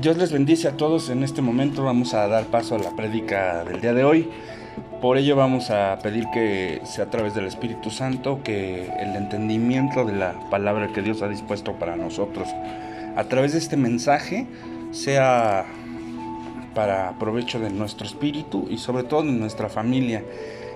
[0.00, 1.08] Dios les bendice a todos.
[1.08, 4.28] En este momento vamos a dar paso a la prédica del día de hoy.
[5.00, 10.04] Por ello vamos a pedir que sea a través del Espíritu Santo que el entendimiento
[10.04, 12.48] de la palabra que Dios ha dispuesto para nosotros
[13.16, 14.46] a través de este mensaje
[14.90, 15.64] sea
[16.74, 20.24] para provecho de nuestro espíritu y sobre todo de nuestra familia.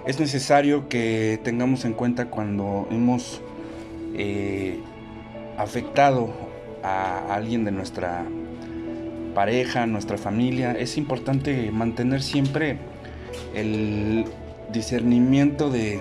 [0.07, 3.41] Es necesario que tengamos en cuenta cuando hemos
[4.15, 4.79] eh,
[5.57, 6.31] afectado
[6.85, 8.25] a alguien de nuestra
[9.39, 12.77] pareja, nuestra familia, es importante mantener siempre
[13.55, 14.25] el
[14.73, 16.01] discernimiento de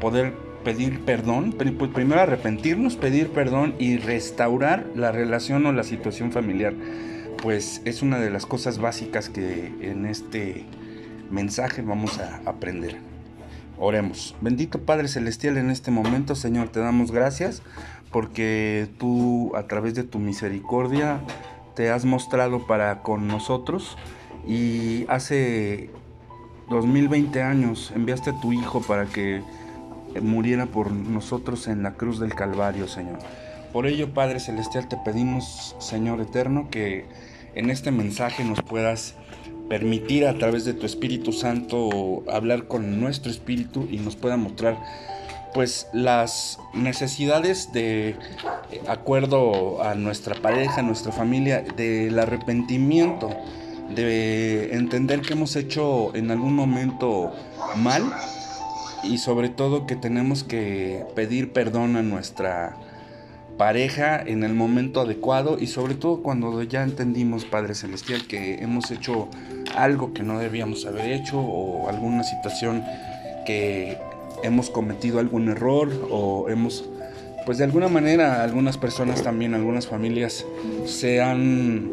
[0.00, 0.32] poder
[0.64, 6.72] pedir perdón, pues primero arrepentirnos, pedir perdón y restaurar la relación o la situación familiar.
[7.42, 10.64] Pues es una de las cosas básicas que en este
[11.30, 12.96] mensaje vamos a aprender.
[13.78, 14.34] Oremos.
[14.40, 17.60] Bendito Padre Celestial, en este momento, Señor, te damos gracias
[18.10, 21.20] porque tú a través de tu misericordia
[21.74, 23.96] te has mostrado para con nosotros
[24.46, 25.90] y hace
[26.70, 29.42] 2020 años enviaste a tu Hijo para que
[30.20, 33.18] muriera por nosotros en la cruz del Calvario, Señor.
[33.72, 37.06] Por ello, Padre Celestial, te pedimos, Señor Eterno, que
[37.54, 39.14] en este mensaje nos puedas
[39.68, 44.76] permitir a través de tu Espíritu Santo hablar con nuestro espíritu y nos pueda mostrar
[45.54, 48.16] pues las necesidades de
[48.86, 53.30] acuerdo a nuestra pareja, a nuestra familia, del arrepentimiento,
[53.94, 57.32] de entender que hemos hecho en algún momento
[57.76, 58.02] mal
[59.02, 62.76] y sobre todo que tenemos que pedir perdón a nuestra
[63.58, 68.90] pareja en el momento adecuado y sobre todo cuando ya entendimos, Padre Celestial, que hemos
[68.90, 69.28] hecho
[69.76, 72.84] algo que no debíamos haber hecho o alguna situación
[73.44, 73.98] que
[74.42, 76.84] hemos cometido algún error o hemos,
[77.46, 80.46] pues de alguna manera, algunas personas también, algunas familias
[80.86, 81.90] se han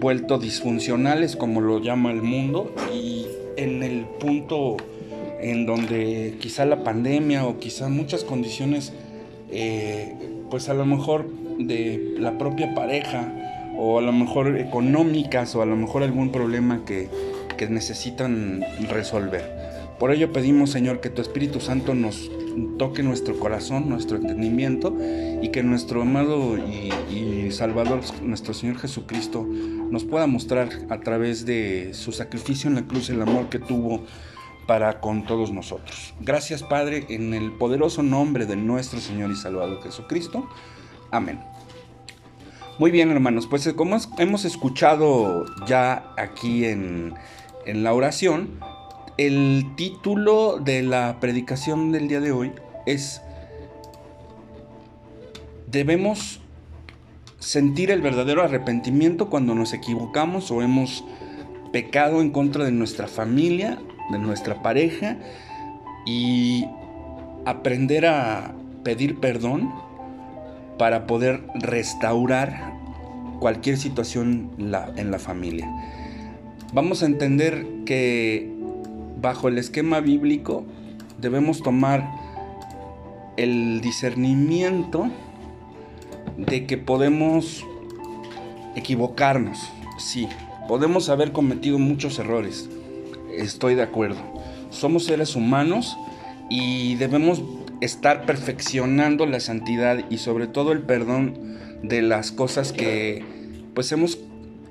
[0.00, 3.26] vuelto disfuncionales, como lo llama el mundo, y
[3.56, 4.76] en el punto
[5.40, 8.92] en donde quizá la pandemia o quizá muchas condiciones,
[9.50, 10.14] eh,
[10.50, 13.32] pues a lo mejor de la propia pareja
[13.76, 17.08] o a lo mejor económicas o a lo mejor algún problema que,
[17.56, 19.63] que necesitan resolver.
[20.04, 22.30] Por ello pedimos, Señor, que tu Espíritu Santo nos
[22.78, 24.94] toque nuestro corazón, nuestro entendimiento
[25.40, 31.94] y que nuestro amado y, Salvador, nuestro Señor Jesucristo, nos pueda mostrar a través de
[31.94, 34.04] su sacrificio en la cruz el amor que tuvo
[34.66, 36.12] para con todos nosotros.
[36.20, 40.46] Gracias Padre, en el poderoso nombre de nuestro Señor y Salvador Jesucristo.
[41.12, 41.40] Amén.
[42.78, 47.14] Muy bien hermanos, pues como hemos escuchado ya aquí en,
[47.64, 48.60] en la oración,
[49.16, 52.52] el título de la predicación del día de hoy
[52.86, 53.20] es
[55.70, 56.40] Debemos
[57.38, 61.04] sentir el verdadero arrepentimiento cuando nos equivocamos o hemos
[61.72, 63.78] pecado en contra de nuestra familia,
[64.10, 65.18] de nuestra pareja
[66.06, 66.66] y
[67.44, 68.54] aprender a
[68.84, 69.72] pedir perdón
[70.78, 72.74] para poder restaurar
[73.40, 74.50] cualquier situación
[74.96, 75.68] en la familia.
[76.72, 78.53] Vamos a entender que
[79.24, 80.66] bajo el esquema bíblico
[81.18, 82.06] debemos tomar
[83.38, 85.08] el discernimiento
[86.36, 87.64] de que podemos
[88.76, 89.58] equivocarnos,
[89.96, 90.28] sí,
[90.68, 92.68] podemos haber cometido muchos errores,
[93.34, 94.20] estoy de acuerdo.
[94.68, 95.96] Somos seres humanos
[96.50, 97.42] y debemos
[97.80, 103.24] estar perfeccionando la santidad y sobre todo el perdón de las cosas que
[103.74, 104.18] pues hemos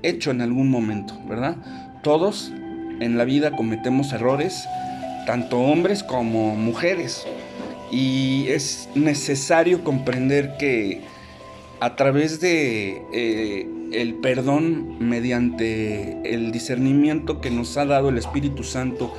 [0.04, 1.58] hecho en algún momento, ¿verdad?
[2.04, 2.52] Todos
[3.00, 4.68] en la vida cometemos errores,
[5.26, 7.26] tanto hombres como mujeres.
[7.92, 11.02] Y es necesario comprender que
[11.80, 18.64] a través de eh, el perdón mediante el discernimiento que nos ha dado el Espíritu
[18.64, 19.14] Santo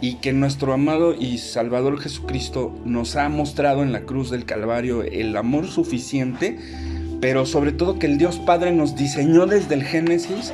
[0.00, 5.02] y que nuestro amado y Salvador Jesucristo nos ha mostrado en la cruz del Calvario
[5.02, 6.58] el amor suficiente,
[7.20, 10.52] pero sobre todo que el Dios Padre nos diseñó desde el Génesis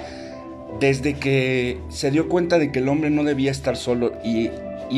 [0.80, 4.50] desde que se dio cuenta de que el hombre no debía estar solo y,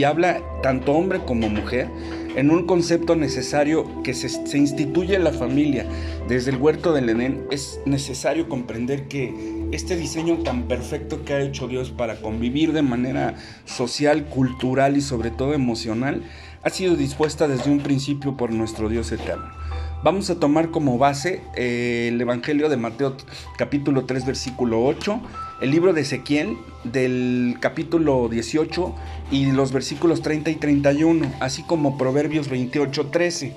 [0.05, 1.89] habla tanto hombre como mujer
[2.35, 5.87] en un concepto necesario que se, se, instituye en la familia
[6.27, 9.33] desde el huerto del Edén, es necesario comprender que
[9.71, 13.37] este diseño tan perfecto que ha hecho Dios para convivir de manera
[13.67, 16.23] social, cultural y sobre todo emocional,
[16.65, 19.45] ha sido dispuesta desde un principio por nuestro Dios eterno.
[20.03, 23.17] Vamos a tomar como base eh, el Evangelio de Mateo
[23.57, 25.21] capítulo 3 versículo 8,
[25.65, 28.95] el libro de Ezequiel del capítulo 18
[29.31, 33.55] y los versículos 30 y 31, así como Proverbios 28, 13.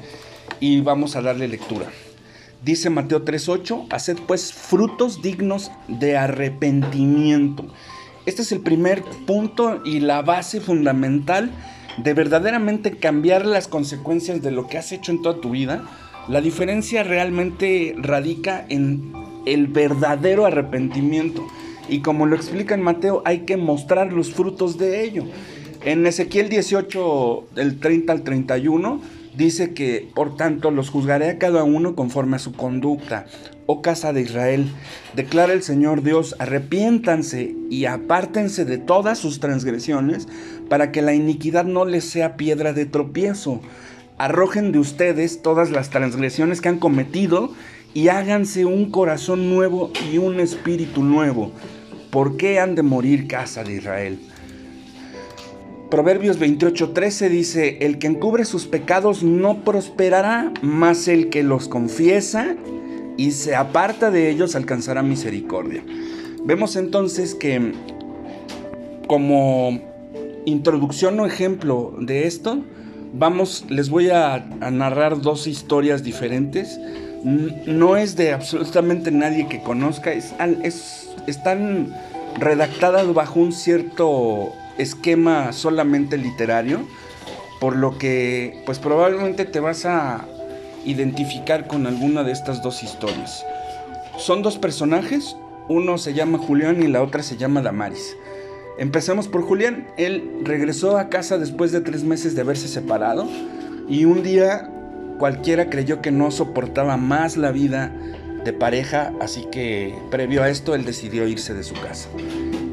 [0.62, 1.88] Y vamos a darle lectura.
[2.64, 7.66] Dice Mateo 3:8, haced pues frutos dignos de arrepentimiento.
[8.26, 11.52] Este es el primer punto y la base fundamental
[11.98, 15.84] de verdaderamente cambiar las consecuencias de lo que has hecho en toda tu vida.
[16.30, 19.12] La diferencia realmente radica en
[19.46, 21.46] el verdadero arrepentimiento.
[21.90, 25.26] Y como lo explica en Mateo, hay que mostrar los frutos de ello.
[25.84, 29.02] En Ezequiel 18, del 30 al 31,
[29.38, 33.26] dice que, por tanto, los juzgaré a cada uno conforme a su conducta.
[33.68, 34.68] Oh casa de Israel,
[35.16, 40.28] declara el Señor Dios, arrepiéntanse y apártense de todas sus transgresiones,
[40.70, 43.62] para que la iniquidad no les sea piedra de tropiezo.
[44.18, 47.52] Arrojen de ustedes todas las transgresiones que han cometido
[47.94, 51.52] y háganse un corazón nuevo y un espíritu nuevo.
[52.18, 54.18] ¿Por qué han de morir casa de Israel?
[55.92, 62.56] Proverbios 28:13 dice, el que encubre sus pecados no prosperará, mas el que los confiesa
[63.18, 65.84] y se aparta de ellos alcanzará misericordia.
[66.44, 67.74] Vemos entonces que
[69.06, 69.80] como
[70.46, 72.64] introducción o ejemplo de esto,
[73.14, 74.40] vamos, les voy a,
[74.72, 76.80] narrar dos historias diferentes.
[77.24, 80.34] No es de absolutamente nadie que conozca, es,
[80.64, 81.94] es, están
[82.40, 86.80] redactadas bajo un cierto esquema solamente literario,
[87.60, 90.26] por lo que pues probablemente te vas a
[90.86, 93.46] identificar con alguna de estas dos historias.
[94.18, 95.36] Son dos personajes,
[95.68, 98.16] uno se llama Julián y la otra se llama Damaris.
[98.78, 99.88] Empecemos por Julián.
[99.98, 103.28] Él regresó a casa después de tres meses de haberse separado
[103.90, 104.70] y un día
[105.18, 107.92] cualquiera creyó que no soportaba más la vida
[108.48, 112.08] de pareja, así que previo a esto él decidió irse de su casa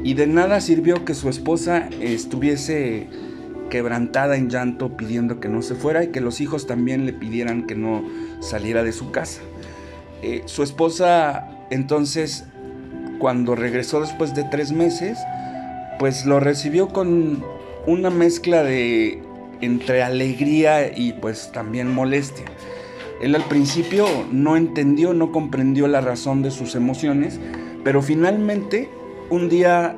[0.05, 3.09] y de nada sirvió que su esposa estuviese
[3.69, 7.67] quebrantada en llanto pidiendo que no se fuera y que los hijos también le pidieran
[7.67, 8.05] que no
[8.39, 9.41] saliera de su casa.
[10.21, 12.45] Eh, su esposa entonces,
[13.19, 15.17] cuando regresó después de tres meses,
[15.99, 17.43] pues lo recibió con
[17.85, 19.21] una mezcla de
[19.59, 22.45] entre alegría y pues también molestia.
[23.21, 27.39] Él al principio no entendió, no comprendió la razón de sus emociones,
[27.83, 28.89] pero finalmente
[29.29, 29.95] un día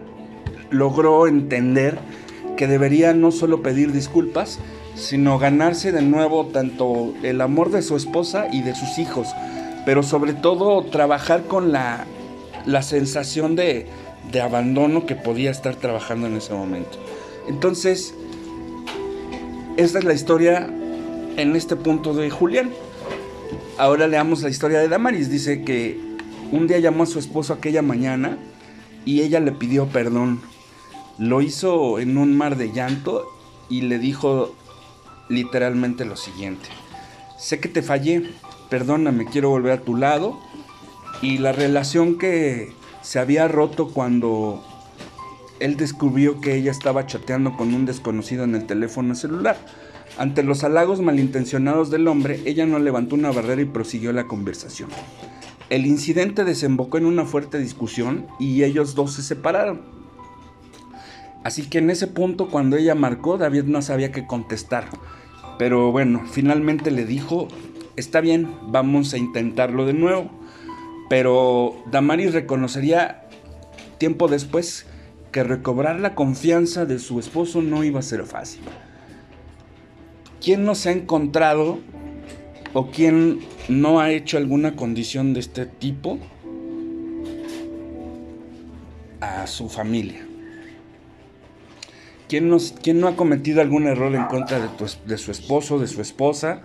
[0.70, 1.98] logró entender
[2.56, 4.60] que debería no solo pedir disculpas,
[4.96, 9.28] sino ganarse de nuevo tanto el amor de su esposa y de sus hijos,
[9.86, 12.06] pero sobre todo trabajar con la,
[12.82, 13.88] sensación de,
[14.32, 16.98] de abandono que podía estar trabajando en ese momento.
[17.48, 18.14] Entonces,
[19.78, 20.70] esta es la historia
[21.38, 22.72] en este punto de Julián.
[23.78, 25.30] Ahora leamos la historia de Damaris.
[25.30, 26.00] Dice que
[26.52, 28.38] un día llamó a su esposo aquella mañana
[29.06, 30.42] y ella le pidió perdón.
[31.18, 33.28] Lo hizo en un mar de llanto
[33.70, 34.56] y le dijo
[35.30, 36.70] literalmente lo siguiente.
[37.38, 38.30] Sé que te fallé,
[38.70, 40.40] perdóname, quiero volver a tu lado.
[41.22, 44.64] Y la relación que se había roto cuando
[45.60, 49.58] él descubrió que ella estaba chateando con un desconocido en el teléfono celular.
[50.18, 54.90] Ante los halagos malintencionados del hombre, ella no levantó una barrera y prosiguió la conversación.
[55.70, 59.82] El incidente desembocó en una fuerte discusión y ellos dos se separaron.
[61.44, 64.86] Así que en ese punto cuando ella marcó, David no sabía qué contestar.
[65.60, 67.48] Pero bueno, finalmente le dijo,
[67.96, 70.32] está bien, vamos a intentarlo de nuevo.
[71.10, 73.28] Pero Damaris reconocería
[74.00, 74.88] tiempo después
[75.32, 78.62] que recobrar la confianza de su esposo no iba a ser fácil.
[80.48, 81.80] ¿Quién no se ha encontrado
[82.74, 86.20] o quién no ha hecho alguna condición de este tipo
[89.20, 90.26] a su familia.
[92.30, 94.70] ¿Quién, no ha cometido algún error en contra de,
[95.06, 96.62] de su esposo, de su esposa,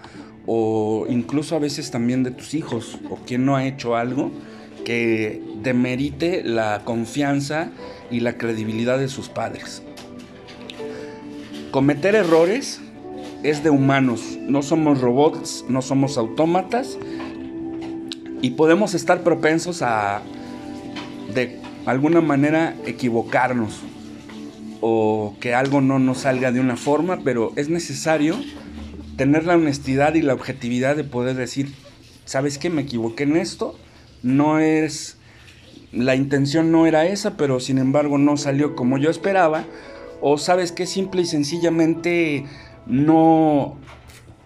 [0.47, 3.01] o incluso a veces también de tus hijos?
[3.11, 4.31] ¿O quién no ha hecho algo
[4.85, 7.73] que demerite la confianza
[8.13, 9.83] y la credibilidad de sus padres?
[11.73, 12.81] Cometer errores
[13.43, 16.99] es de humanos, no somos robots, no somos autómatas
[18.41, 20.23] y podemos estar propensos a
[21.35, 23.81] de alguna manera equivocarnos
[24.81, 28.37] o que algo no nos salga de una forma, pero es necesario
[29.17, 31.73] tener la honestidad y la objetividad de poder decir,
[32.25, 32.71] ¿sabes qué?
[32.71, 33.77] Me equivoqué en esto,
[34.23, 35.19] no es
[35.93, 39.65] la intención no era esa, pero sin embargo no salió como yo esperaba,
[40.21, 40.87] o sabes qué?
[40.87, 42.45] simple y sencillamente
[42.87, 43.77] no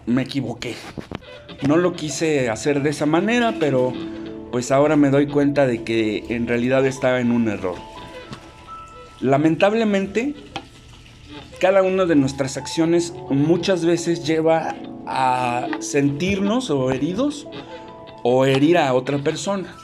[0.05, 0.75] me equivoqué.
[1.67, 3.93] No lo quise hacer de esa manera, pero
[4.51, 7.75] pues ahora me doy cuenta de que en realidad estaba en un error.
[9.19, 10.35] Lamentablemente,
[11.59, 14.75] cada una de nuestras acciones muchas veces lleva
[15.07, 17.47] a sentirnos o heridos
[18.23, 19.75] o herir a otra persona.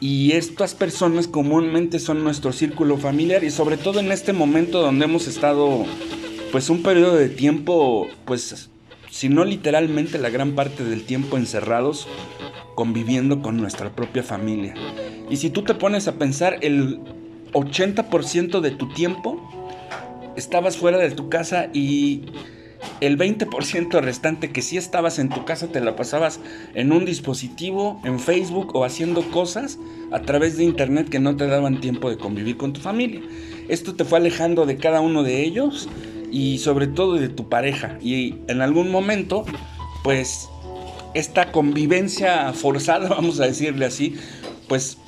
[0.00, 5.06] Y estas personas comúnmente son nuestro círculo familiar y sobre todo en este momento donde
[5.06, 5.84] hemos estado
[6.52, 8.70] pues un periodo de tiempo pues
[9.10, 12.06] si no literalmente la gran parte del tiempo encerrados
[12.74, 14.74] conviviendo con nuestra propia familia.
[15.28, 17.00] Y si tú te pones a pensar el
[17.52, 19.42] 80% de tu tiempo
[20.36, 22.22] estabas fuera de tu casa y
[23.00, 26.40] el 20% restante que sí estabas en tu casa te la pasabas
[26.74, 29.78] en un dispositivo, en Facebook o haciendo cosas
[30.12, 33.20] a través de internet que no te daban tiempo de convivir con tu familia.
[33.68, 35.88] Esto te fue alejando de cada uno de ellos
[36.30, 37.98] y sobre todo de tu pareja.
[38.00, 39.44] Y en algún momento,
[40.02, 40.48] pues
[41.14, 44.14] esta convivencia forzada, vamos a decirle así,
[44.68, 44.98] pues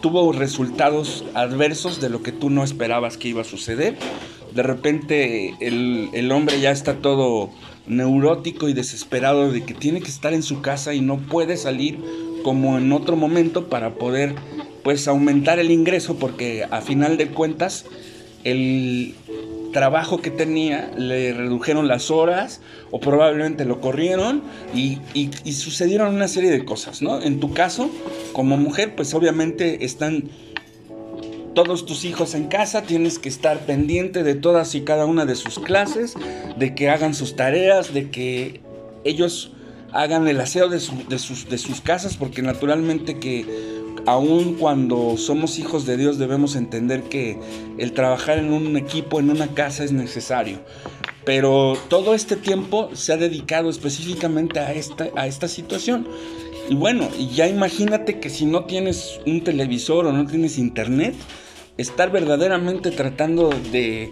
[0.00, 3.96] tuvo resultados adversos de lo que tú no esperabas que iba a suceder
[4.54, 7.50] de repente el, hombre ya está todo
[7.86, 11.98] neurótico y desesperado de que tiene que estar en su casa y no puede salir
[12.42, 14.34] como en otro momento para poder
[14.82, 17.86] pues aumentar el ingreso porque a final de cuentas
[18.44, 19.14] el
[19.72, 22.60] trabajo que tenía le redujeron las horas
[22.90, 24.42] o probablemente lo corrieron
[24.74, 27.20] y, y sucedieron una serie de cosas, ¿no?
[27.20, 27.90] En tu caso,
[28.32, 30.30] como mujer, pues obviamente están
[31.54, 35.34] todos tus hijos en casa, tienes que estar pendiente de todas y cada una de
[35.34, 36.14] sus clases,
[36.56, 38.60] de que hagan sus tareas, de que
[39.04, 39.52] ellos
[39.92, 43.71] hagan el aseo de, sus, de sus casas, porque naturalmente que
[44.06, 47.38] aun cuando somos hijos de Dios debemos entender que
[47.78, 50.60] el trabajar en un equipo, en una casa es necesario.
[51.24, 56.06] Pero todo este tiempo se ha dedicado específicamente a esta, a esta situación.
[56.68, 61.14] Y bueno, ya imagínate que si no tienes un televisor o no tienes internet,
[61.76, 64.10] estar verdaderamente tratando de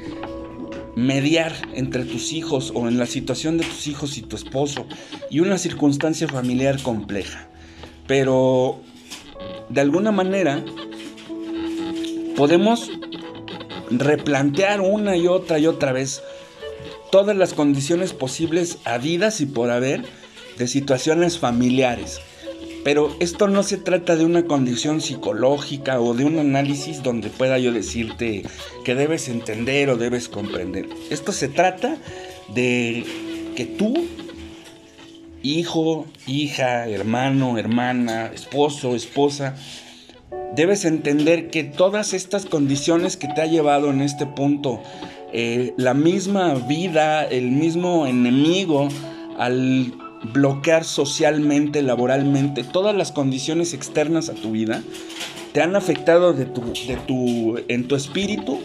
[0.97, 4.87] mediar entre tus hijos o en la situación de tus hijos y tu esposo
[5.30, 7.49] y una circunstancia familiar compleja.
[8.06, 8.80] Pero
[9.70, 10.64] de alguna manera
[12.36, 12.90] podemos
[13.90, 16.22] replantear una y otra y otra vez
[17.10, 20.04] todas las condiciones posibles habidas y por haber
[20.58, 22.20] de situaciones familiares
[22.82, 27.58] pero esto no se trata de una condición psicológica o de un análisis donde pueda
[27.58, 28.42] yo decirte
[28.84, 30.88] que debes entender o debes comprender.
[31.10, 31.98] Esto se trata
[32.54, 33.04] de
[33.54, 34.06] que tú,
[35.42, 39.54] hijo, hija, hermano, hermana, esposo, esposa,
[40.54, 44.82] debes entender que todas estas condiciones que te ha llevado en este punto,
[45.32, 48.88] eh, la misma vida, el mismo enemigo,
[49.38, 49.94] al
[50.32, 54.82] bloquear socialmente, laboralmente, todas las condiciones externas a tu vida,
[55.52, 58.61] te han afectado de tu, de tu, en tu espíritu,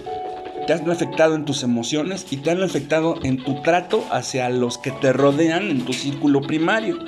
[0.65, 4.77] te han afectado en tus emociones y te han afectado en tu trato hacia los
[4.77, 6.99] que te rodean en tu círculo primario.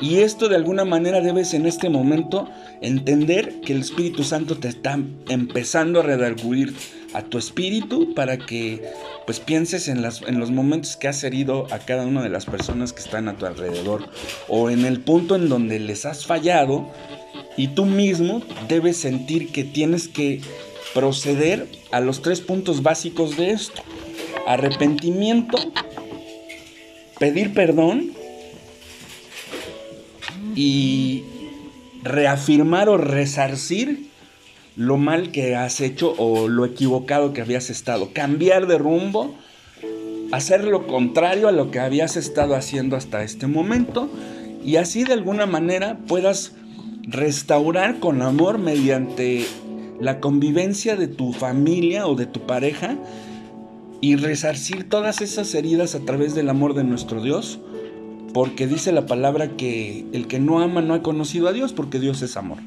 [0.00, 2.48] Y esto de alguna manera debes en este momento
[2.80, 6.74] entender que el Espíritu Santo te está empezando a redarguir
[7.12, 8.82] a tu espíritu para que
[9.26, 12.46] pues pienses en, las, en los momentos que has herido a cada una de las
[12.46, 14.08] personas que están a tu alrededor
[14.48, 16.88] o en el punto en donde les has fallado
[17.56, 20.40] y tú mismo debes sentir que tienes que
[20.94, 23.82] proceder a los tres puntos básicos de esto.
[24.46, 25.58] Arrepentimiento,
[27.18, 28.12] pedir perdón
[30.54, 31.24] y
[32.02, 34.10] reafirmar o resarcir
[34.76, 38.10] lo mal que has hecho o lo equivocado que habías estado.
[38.12, 39.34] Cambiar de rumbo,
[40.32, 44.10] hacer lo contrario a lo que habías estado haciendo hasta este momento
[44.64, 46.52] y así de alguna manera puedas
[47.02, 49.46] restaurar con amor mediante
[50.00, 52.96] la convivencia de tu familia o de tu pareja
[54.00, 57.60] y resarcir todas esas heridas a través del amor de nuestro Dios,
[58.32, 62.00] porque dice la palabra que el que no ama no ha conocido a Dios, porque
[62.00, 62.58] Dios es amor.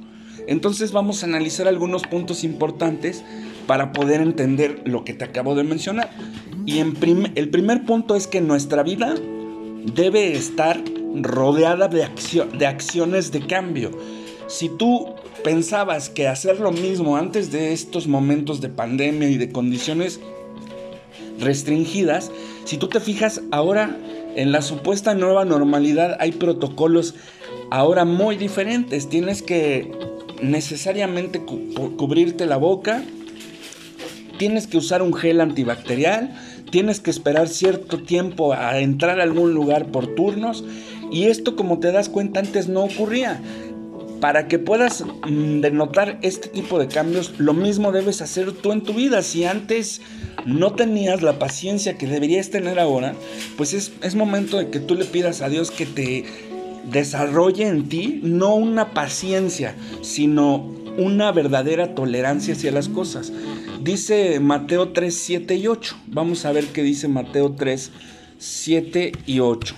[0.48, 3.24] Entonces vamos a analizar algunos puntos importantes
[3.66, 6.10] para poder entender lo que te acabo de mencionar.
[6.66, 6.94] Y el
[7.50, 9.16] primer punto es que nuestra vida
[9.96, 10.82] debe estar
[11.16, 12.08] rodeada de,
[12.58, 13.92] de acciones de cambio.
[14.48, 15.13] Si tú
[15.44, 20.20] pensabas que hacer lo mismo antes de estos momentos de pandemia y de condiciones
[21.40, 22.32] restringidas,
[22.66, 23.98] si tú te fijas ahora
[24.36, 27.16] en la supuesta nueva normalidad hay protocolos
[27.70, 29.10] ahora muy diferentes.
[29.10, 29.92] Tienes que
[30.42, 33.04] necesariamente cubrirte la boca,
[34.38, 36.36] tienes que usar un gel antibacterial,
[36.72, 40.64] tienes que esperar cierto tiempo a entrar a algún lugar por turnos
[41.12, 43.42] y esto como te das cuenta antes no ocurría.
[44.24, 48.80] Para que puedas mm, denotar este tipo de cambios, lo mismo debes hacer tú en
[48.80, 49.22] tu vida.
[49.22, 50.00] Si antes
[50.46, 53.15] no tenías la paciencia que deberías tener ahora,
[53.58, 56.24] pues es, es momento de que tú le pidas a Dios que te
[56.89, 63.34] desarrolle en ti no una paciencia, sino una verdadera tolerancia hacia las cosas.
[63.82, 65.98] Dice Mateo 3, 7 y 8.
[66.08, 67.92] Vamos a ver qué dice Mateo 3,
[68.38, 69.75] 7 y 8.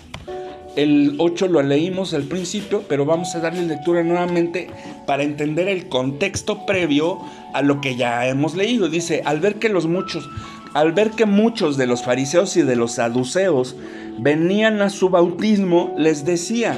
[0.75, 4.67] El 8 lo leímos al principio, pero vamos a darle lectura nuevamente
[5.05, 7.19] para entender el contexto previo
[7.53, 8.89] a lo que ya hemos leído.
[8.89, 10.29] Dice, al ver que los muchos,
[10.73, 13.77] al ver que muchos de los fariseos y de los saduceos
[14.19, 16.77] venían a su bautismo, les decía,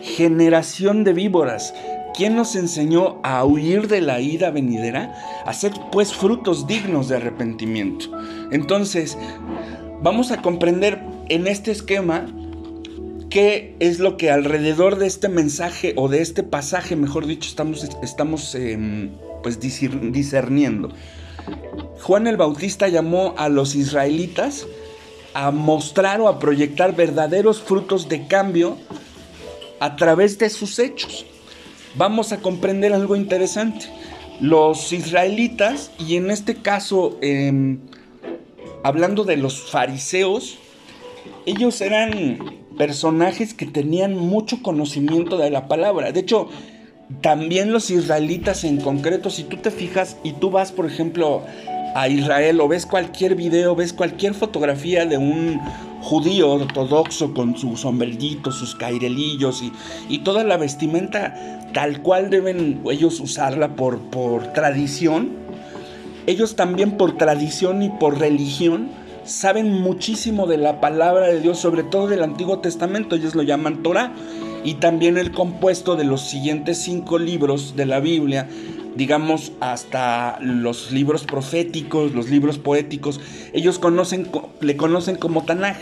[0.00, 1.74] generación de víboras,
[2.14, 5.14] ¿quién nos enseñó a huir de la ira venidera?
[5.44, 8.06] Hacer pues frutos dignos de arrepentimiento.
[8.50, 9.18] Entonces,
[10.00, 12.26] vamos a comprender en este esquema
[13.34, 17.82] qué es lo que alrededor de este mensaje o de este pasaje, mejor dicho, estamos,
[18.00, 19.10] estamos em,
[19.42, 20.90] pues discerniendo.
[22.00, 24.68] Juan el Bautista llamó a los israelitas
[25.34, 28.76] a mostrar o a proyectar verdaderos frutos de cambio
[29.80, 31.26] a través de sus hechos.
[31.96, 33.86] Vamos a comprender algo interesante.
[34.40, 37.80] Los israelitas, y en este caso, em,
[38.84, 40.56] hablando de los fariseos,
[41.46, 46.12] ellos eran personajes que tenían mucho conocimiento de la palabra.
[46.12, 46.48] De hecho,
[47.20, 51.42] también los israelitas en concreto, si tú te fijas y tú vas, por ejemplo,
[51.94, 55.60] a Israel o ves cualquier video, ves cualquier fotografía de un
[56.00, 59.72] judío ortodoxo con sus sombreritos, sus cairelillos y,
[60.08, 65.30] y, toda la vestimenta tal cual deben ellos usarla por, por tradición,
[66.26, 68.88] ellos también por tradición y por religión
[69.26, 73.82] saben muchísimo de la palabra de Dios, sobre todo del Antiguo Testamento, ellos lo llaman
[73.82, 74.12] Torah,
[74.64, 78.48] y también el compuesto de los siguientes cinco libros de la Biblia,
[78.96, 83.20] digamos hasta los libros proféticos, los libros poéticos,
[83.52, 84.28] ellos conocen,
[84.60, 85.76] le conocen como Tanaj.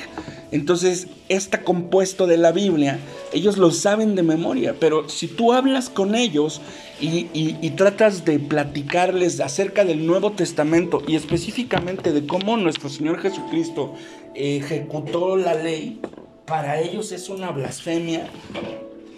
[0.52, 3.00] Entonces, este compuesto de la Biblia,
[3.32, 6.60] ellos lo saben de memoria, pero si tú hablas con ellos
[7.00, 13.94] y, tratas de platicarles acerca del Nuevo Testamento y específicamente de cómo nuestro Señor Jesucristo
[14.34, 16.00] ejecutó la ley,
[16.46, 18.28] para ellos es una blasfemia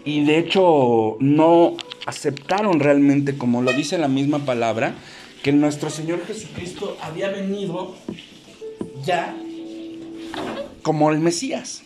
[0.04, 4.94] y de hecho no aceptaron realmente, como lo dice la misma palabra,
[5.42, 7.96] que nuestro Señor Jesucristo había venido
[9.04, 9.37] ya
[10.82, 11.82] como el Mesías.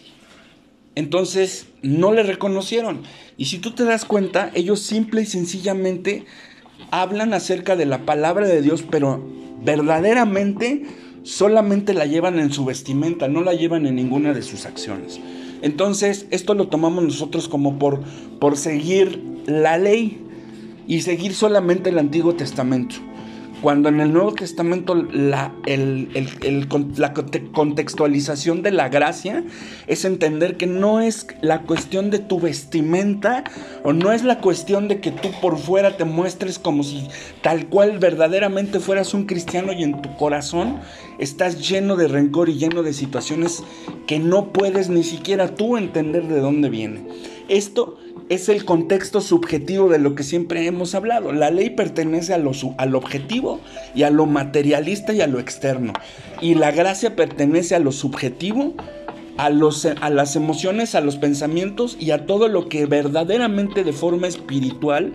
[0.94, 3.02] Entonces no le reconocieron.
[3.36, 6.26] Y si tú te das cuenta, ellos simple y sencillamente
[6.90, 9.24] hablan acerca de la palabra de Dios, pero
[9.64, 10.86] verdaderamente
[11.22, 15.20] solamente la llevan en su vestimenta, no la llevan en ninguna de sus acciones.
[15.62, 18.00] Entonces, esto lo tomamos nosotros como por,
[18.38, 20.20] por seguir la ley
[20.86, 22.96] y seguir solamente el Antiguo Testamento.
[23.60, 25.52] Cuando en el Nuevo Testamento la,
[26.96, 27.14] la
[27.52, 29.42] contextualización de la gracia
[29.88, 33.42] es entender que no es la cuestión de tu vestimenta
[33.82, 37.08] o no es la cuestión de que tú por fuera te muestres como si
[37.42, 40.78] tal cual verdaderamente fueras un cristiano y en tu corazón
[41.18, 43.64] estás lleno de rencor y lleno de situaciones
[44.06, 47.06] que no puedes ni siquiera tú entender de dónde viene.
[47.48, 47.96] Esto
[48.28, 51.32] es el contexto subjetivo de lo que siempre hemos hablado.
[51.32, 53.60] La ley pertenece a lo, al objetivo
[53.94, 55.92] y a lo materialista y a lo externo.
[56.40, 58.74] Y la gracia pertenece a lo subjetivo,
[59.38, 63.92] a, los, a las emociones, a los pensamientos y a todo lo que verdaderamente de
[63.92, 65.14] forma espiritual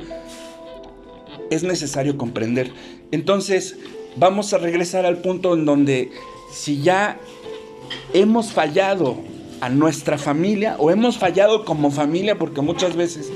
[1.52, 2.71] es necesario comprender.
[3.12, 3.78] Entonces,
[4.15, 6.10] vamos a regresar al punto en donde
[6.52, 7.19] si ya
[8.13, 9.17] hemos fallado
[9.63, 13.32] a nuestra familia o hemos fallado como familia porque muchas veces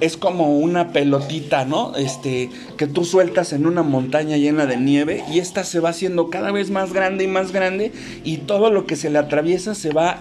[0.00, 1.96] es como una pelotita, ¿no?
[1.96, 6.30] Este, que tú sueltas en una montaña llena de nieve y esta se va haciendo
[6.30, 7.90] cada vez más grande y más grande
[8.22, 10.20] y todo lo que se le atraviesa se va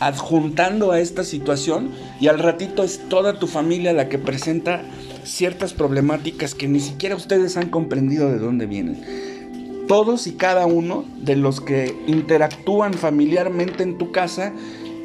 [0.00, 4.82] adjuntando a esta situación y al ratito es toda tu familia la que presenta
[5.24, 9.33] ciertas problemáticas que ni siquiera ustedes han comprendido de dónde vienen
[9.86, 14.52] todos y cada uno de los que interactúan familiarmente en tu casa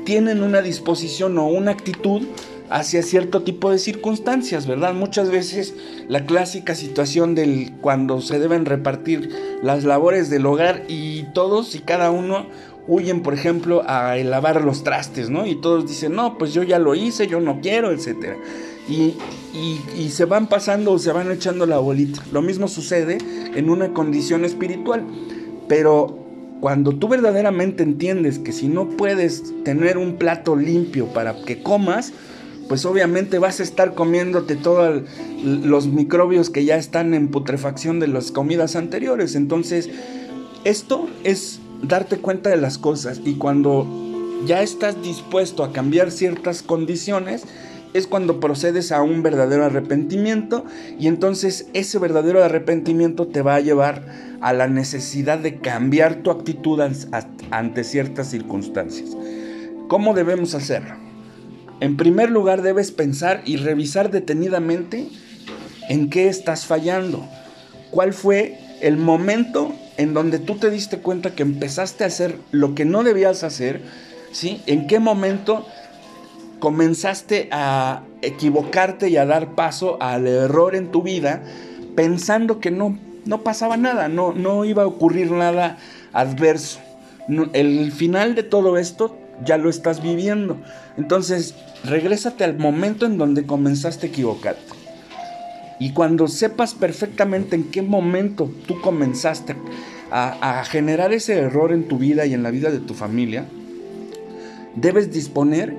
[0.06, 2.24] tienen una disposición o una actitud
[2.70, 4.94] hacia cierto tipo de circunstancias, ¿verdad?
[4.94, 5.74] Muchas veces
[6.08, 9.30] la clásica situación del cuando se deben repartir
[9.64, 12.46] las labores del hogar y todos y cada uno
[12.88, 15.46] huyen, por ejemplo, a lavar los trastes, ¿no?
[15.46, 18.38] Y todos dicen, no, pues yo ya lo hice, yo no quiero, etcétera
[18.90, 22.24] y, se van pasando o se van echando la bolita.
[22.32, 23.18] Lo mismo sucede
[23.56, 25.06] en una condición espiritual.
[25.68, 26.18] Pero
[26.62, 32.12] cuando tú verdaderamente entiendes que si no puedes tener un plato limpio para que comas,
[32.68, 35.04] pues obviamente vas a estar comiéndote todos
[35.44, 39.36] los microbios que ya están en putrefacción de las comidas anteriores.
[39.36, 39.90] Entonces,
[40.66, 43.88] esto es darte cuenta de las cosas y cuando
[44.46, 47.44] ya estás dispuesto a cambiar ciertas condiciones,
[47.94, 50.66] es cuando procedes a un verdadero arrepentimiento
[51.00, 54.06] y entonces ese verdadero arrepentimiento te va a llevar
[54.42, 56.80] a la necesidad de cambiar tu actitud
[57.52, 59.18] ante ciertas circunstancias.
[59.88, 60.96] ¿Cómo debemos hacerlo?
[61.80, 65.08] En primer lugar debes pensar y revisar detenidamente
[65.90, 67.28] en qué estás fallando.
[67.90, 72.76] ¿Cuál fue el momento en donde tú te diste cuenta que empezaste a hacer lo
[72.76, 73.82] que no debías hacer?
[74.32, 74.62] ¿Sí?
[74.68, 75.66] ¿En qué momento
[76.60, 81.42] comenzaste a equivocarte y a dar paso al error en tu vida
[81.96, 85.78] pensando que no, no pasaba nada, no, no iba a ocurrir nada
[86.14, 86.80] adverso.
[87.54, 90.58] el final de todo esto ya lo estás viviendo.
[90.98, 94.74] Entonces, regrésate al momento en donde comenzaste a equivocarte.
[95.80, 99.56] Y cuando sepas perfectamente en qué momento tú comenzaste
[100.12, 103.46] a, a generar ese error en tu vida y en la vida de tu familia,
[104.76, 105.78] debes disponer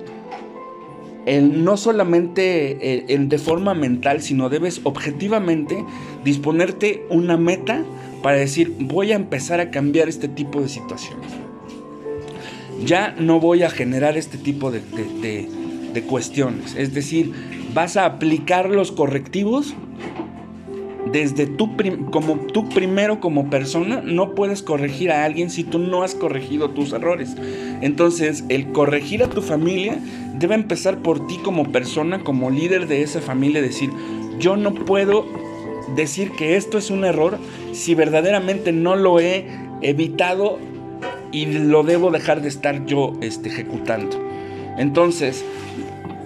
[1.27, 5.85] no solamente eh, de forma mental, sino debes objetivamente
[6.25, 7.85] disponerte una meta
[8.23, 11.31] para decir, voy a empezar a cambiar este tipo de situaciones.
[12.85, 16.75] Ya no voy a generar este tipo de, de cuestiones.
[16.77, 17.33] Es decir,
[17.75, 19.75] vas a aplicar los correctivos
[21.13, 21.71] desde tú,
[22.11, 26.71] como tú primero como persona no puedes corregir a alguien si tú no has corregido
[26.71, 27.37] tus errores.
[27.81, 29.99] Entonces, el corregir a tu familia
[30.39, 33.91] debe empezar por ti como persona, como líder de esa familia, decir,
[34.39, 35.27] yo no puedo
[35.97, 37.39] decir que esto es un error
[37.73, 39.47] si verdaderamente no lo he
[39.83, 40.59] evitado
[41.33, 44.19] y lo debo dejar de estar yo este, ejecutando.
[44.79, 45.45] Entonces,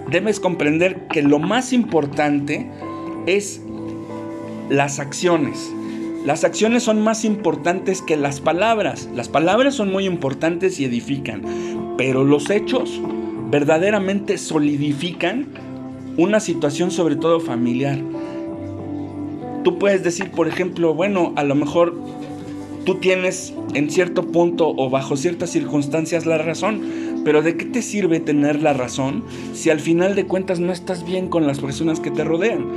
[0.09, 2.69] debes comprender que lo más importante
[3.25, 3.61] es
[4.69, 5.71] las acciones.
[6.25, 9.07] Las acciones son más importantes que las palabras.
[9.13, 12.99] Las palabras son muy importantes y edifican, pero los hechos
[13.51, 15.47] verdaderamente solidifican
[16.17, 17.99] una situación sobre todo familiar.
[19.63, 21.95] Tú puedes decir, por ejemplo, bueno, a lo mejor
[22.85, 26.81] tú tienes en cierto punto o bajo ciertas circunstancias la razón,
[27.25, 31.03] pero ¿de qué te sirve tener la razón si al final de cuentas no estás
[31.03, 32.67] bien con las personas que te rodean?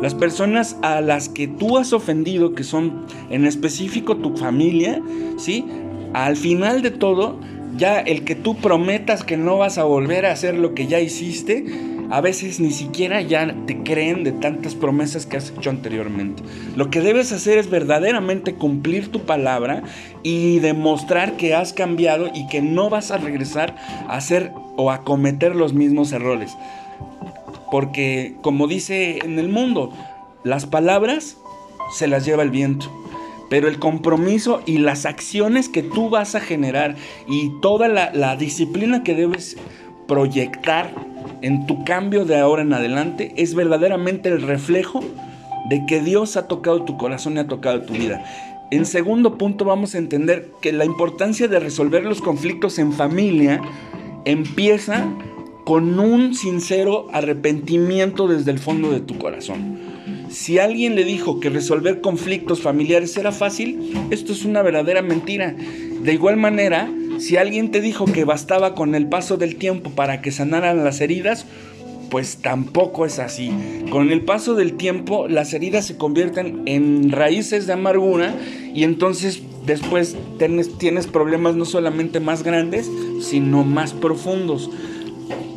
[0.00, 5.02] Las personas a las que tú has ofendido, que son en específico tu familia,
[5.36, 5.66] ¿sí?
[6.14, 7.40] Al final de todo,
[7.76, 11.00] ya el que tú prometas que no vas a volver a hacer lo que ya
[11.00, 11.64] hiciste,
[12.10, 16.42] a veces ni siquiera ya te creen de tantas promesas que has hecho anteriormente.
[16.76, 19.82] Lo que debes hacer es verdaderamente cumplir tu palabra
[20.22, 23.74] y demostrar que has cambiado y que no vas a regresar
[24.08, 26.56] a hacer o a cometer los mismos errores.
[27.70, 29.92] Porque como dice en el mundo,
[30.44, 31.36] las palabras
[31.92, 32.90] se las lleva el viento.
[33.48, 36.96] Pero el compromiso y las acciones que tú vas a generar
[37.28, 39.56] y toda la, disciplina que debes
[40.08, 40.92] proyectar
[41.42, 45.02] en tu cambio de ahora en adelante es verdaderamente el reflejo
[45.68, 48.24] de que Dios ha tocado tu corazón y ha tocado tu vida.
[48.70, 53.60] En segundo punto vamos a entender que la importancia de resolver los conflictos en familia
[54.24, 55.06] empieza
[55.64, 59.85] con un sincero arrepentimiento desde el fondo de tu corazón.
[60.36, 65.56] Si alguien le dijo que resolver conflictos familiares era fácil, esto es una verdadera mentira.
[66.02, 70.20] De igual manera, si alguien te dijo que bastaba con el paso del tiempo para
[70.20, 71.46] que sanaran las heridas,
[72.10, 73.50] pues tampoco es así.
[73.88, 78.34] Con el paso del tiempo las heridas se convierten en raíces de amargura
[78.74, 82.90] y entonces después tienes, tienes problemas no solamente más grandes,
[83.22, 84.70] sino más profundos.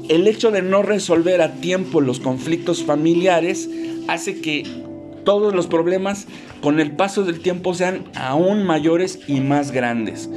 [0.08, 3.70] El hecho de no resolver a tiempo los conflictos familiares
[4.14, 4.64] hace que
[5.24, 6.28] todos los problemas
[6.62, 10.30] con el paso del tiempo sean aún mayores y más grandes.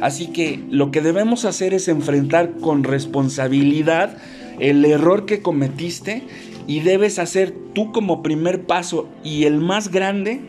[0.00, 4.16] Así que lo que debemos hacer es enfrentar con responsabilidad
[4.60, 6.22] el error que cometiste
[6.66, 10.40] y debes hacer tú como primer paso y el más grande,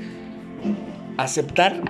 [1.18, 1.82] aceptar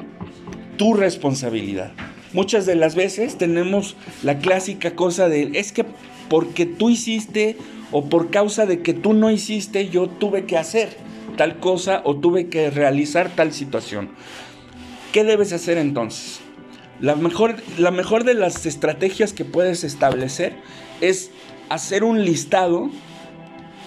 [0.77, 1.91] tu responsabilidad.
[2.31, 5.85] Muchas de las veces tenemos la clásica cosa de, es que
[6.29, 7.57] porque tú hiciste
[7.91, 10.97] o por causa de que tú no hiciste, yo tuve que hacer
[11.37, 14.09] tal cosa o tuve que realizar tal situación.
[15.11, 16.39] ¿Qué debes hacer entonces?
[16.99, 20.53] La mejor, la mejor de las estrategias que puedes establecer
[21.01, 21.31] es
[21.69, 22.89] hacer un listado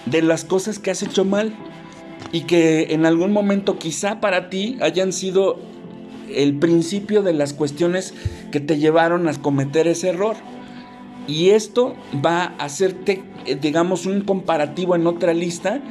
[0.05, 1.53] de las cosas que has hecho mal
[2.31, 5.59] y que en algún momento quizá para ti hayan sido
[6.33, 8.13] el principio de las cuestiones
[8.51, 10.35] que te llevaron a cometer ese error.
[11.27, 15.81] Y esto va a hacerte, eh, digamos, un comparativo en otra lista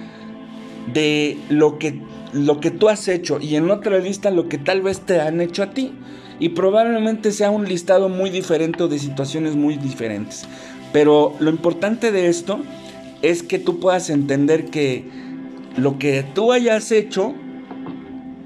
[0.93, 2.01] de lo que,
[2.33, 5.41] lo que tú has hecho y en otra lista lo que tal vez te han
[5.41, 5.93] hecho a ti.
[6.41, 10.45] y probablemente sea un listado muy diferente o de situaciones muy diferentes.
[10.93, 12.59] Pero lo importante de esto
[13.21, 15.05] es que tú puedas entender que
[15.77, 17.35] lo que tú hayas hecho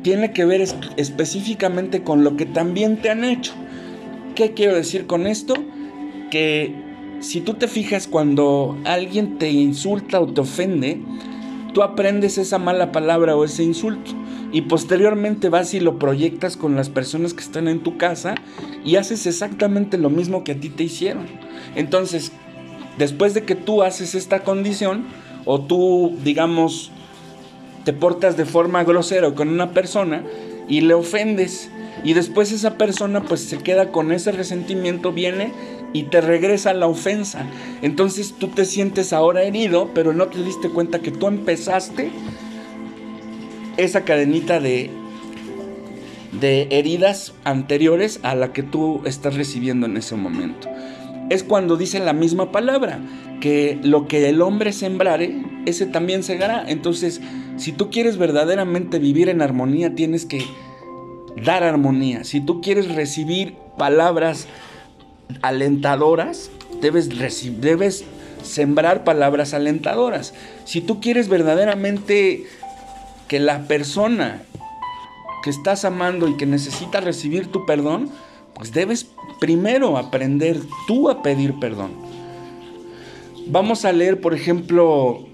[0.03, 0.65] tiene que ver
[0.97, 3.55] específicamente con lo que también te han hecho.
[4.35, 5.55] ¿Qué quiero decir con esto?
[7.21, 11.01] Si tú te fijas cuando alguien te insulta o te ofende,
[11.73, 14.13] tú aprendes esa mala palabra o ese insulto
[14.53, 18.35] y posteriormente vas y lo proyectas con las personas que están en tu casa
[18.85, 21.27] y haces exactamente lo mismo que a ti te hicieron.
[21.75, 22.33] Entonces,
[22.99, 25.05] después de que tú haces esta condición
[25.45, 26.91] o tú, digamos,
[27.85, 30.25] te portas de forma grosera con una persona
[30.69, 31.71] y le ofendes
[32.05, 35.53] y después esa persona pues se queda con ese resentimiento, viene
[35.99, 37.47] y te regresa la ofensa.
[37.83, 42.11] Entonces tú te sientes ahora herido, pero no te diste cuenta que tú empezaste
[43.77, 44.91] esa cadenita de
[46.41, 50.69] de heridas anteriores a la que tú estás recibiendo en ese momento.
[51.31, 53.01] Es cuando dice la misma palabra,
[53.41, 56.65] que lo que el hombre sembrare, ese también segará.
[56.69, 57.21] Entonces,
[57.57, 60.45] si tú quieres verdaderamente vivir en armonía, tienes que
[61.43, 62.25] dar armonía.
[62.25, 64.47] Si tú quieres recibir palabras
[65.43, 67.09] alentadoras, debes,
[67.61, 68.05] debes
[68.43, 70.35] sembrar palabras alentadoras.
[70.65, 72.45] Si tú quieres verdaderamente
[73.29, 74.43] que la persona
[75.43, 78.11] que estás amando y que necesita recibir tu perdón,
[78.55, 79.07] pues debes
[79.41, 81.93] primero aprender tú a pedir perdón.
[83.49, 85.27] Vamos a leer, por ejemplo,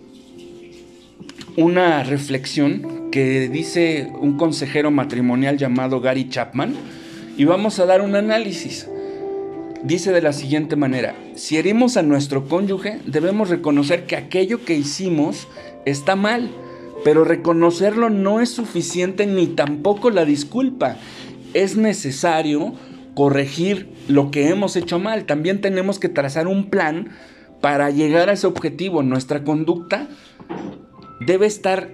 [1.57, 6.75] una reflexión que dice un consejero matrimonial llamado Gary Chapman
[7.37, 8.89] y vamos a dar un análisis.
[9.83, 14.75] Dice de la siguiente manera, si herimos a nuestro cónyuge, debemos reconocer que aquello que
[14.75, 15.49] hicimos
[15.85, 16.51] está mal,
[17.05, 20.99] pero reconocerlo no es suficiente ni tampoco la disculpa.
[21.53, 22.75] Es necesario
[23.15, 25.25] corregir lo que hemos hecho mal.
[25.25, 27.11] También tenemos que trazar un plan
[27.61, 29.03] para llegar a ese objetivo.
[29.03, 30.09] Nuestra conducta
[31.27, 31.91] debe estar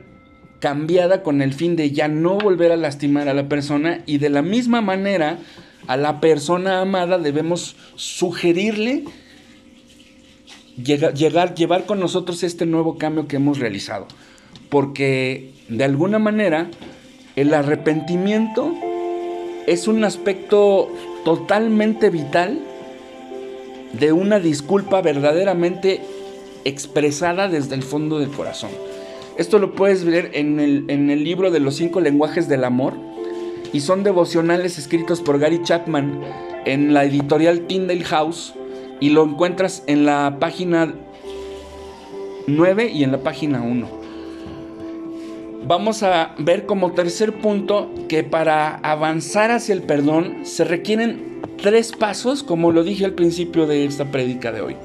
[0.61, 4.29] cambiada con el fin de ya no volver a lastimar a la persona y de
[4.29, 5.39] la misma manera
[5.89, 9.05] a la persona amada debemos sugerirle
[10.83, 14.07] llegar, llevar con nosotros este nuevo cambio que hemos realizado.
[14.69, 16.71] Porque de alguna manera
[17.37, 18.75] el arrepentimiento
[19.67, 20.91] es un aspecto
[21.25, 22.61] totalmente vital
[23.99, 26.01] de una disculpa verdaderamente
[26.65, 28.71] expresada desde el fondo del corazón.
[29.39, 32.95] Esto lo puedes ver en el, libro de los cinco lenguajes del amor
[33.73, 36.21] y son devocionales escritos por Gary Chapman
[36.65, 38.55] en la editorial Tyndale House
[39.01, 40.95] y lo encuentras en la página
[42.47, 43.99] 9 y en la página 1.
[45.67, 51.93] Vamos a ver como tercer punto que para avanzar hacia el perdón se requieren tres
[51.93, 54.77] pasos, como lo dije al principio de esta prédica de hoy.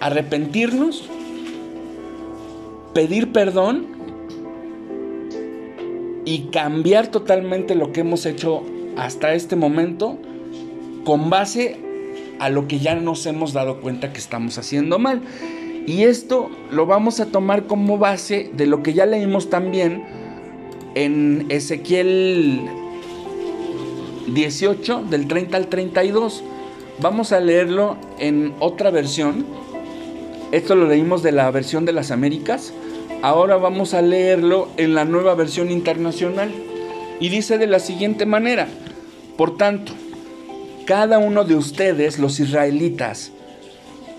[0.00, 1.08] Arrepentirnos,
[2.92, 3.93] pedir perdón
[6.24, 8.62] y cambiar totalmente lo que hemos hecho
[8.96, 10.18] hasta este momento
[11.04, 11.76] con base
[12.38, 15.22] a lo que ya nos hemos dado cuenta que estamos haciendo mal.
[15.86, 20.04] Y esto lo vamos a tomar como base de lo que ya leímos también
[20.94, 22.62] en Ezequiel
[24.28, 26.42] 18, del 30 al 32.
[27.00, 29.44] Vamos a leerlo en otra versión.
[30.52, 32.72] Esto lo leímos de la versión de las Américas.
[33.24, 36.52] Ahora vamos a leerlo en la nueva versión internacional.
[37.20, 38.68] Y dice de la siguiente manera,
[39.38, 39.92] por tanto,
[40.84, 43.32] cada uno de ustedes, los israelitas,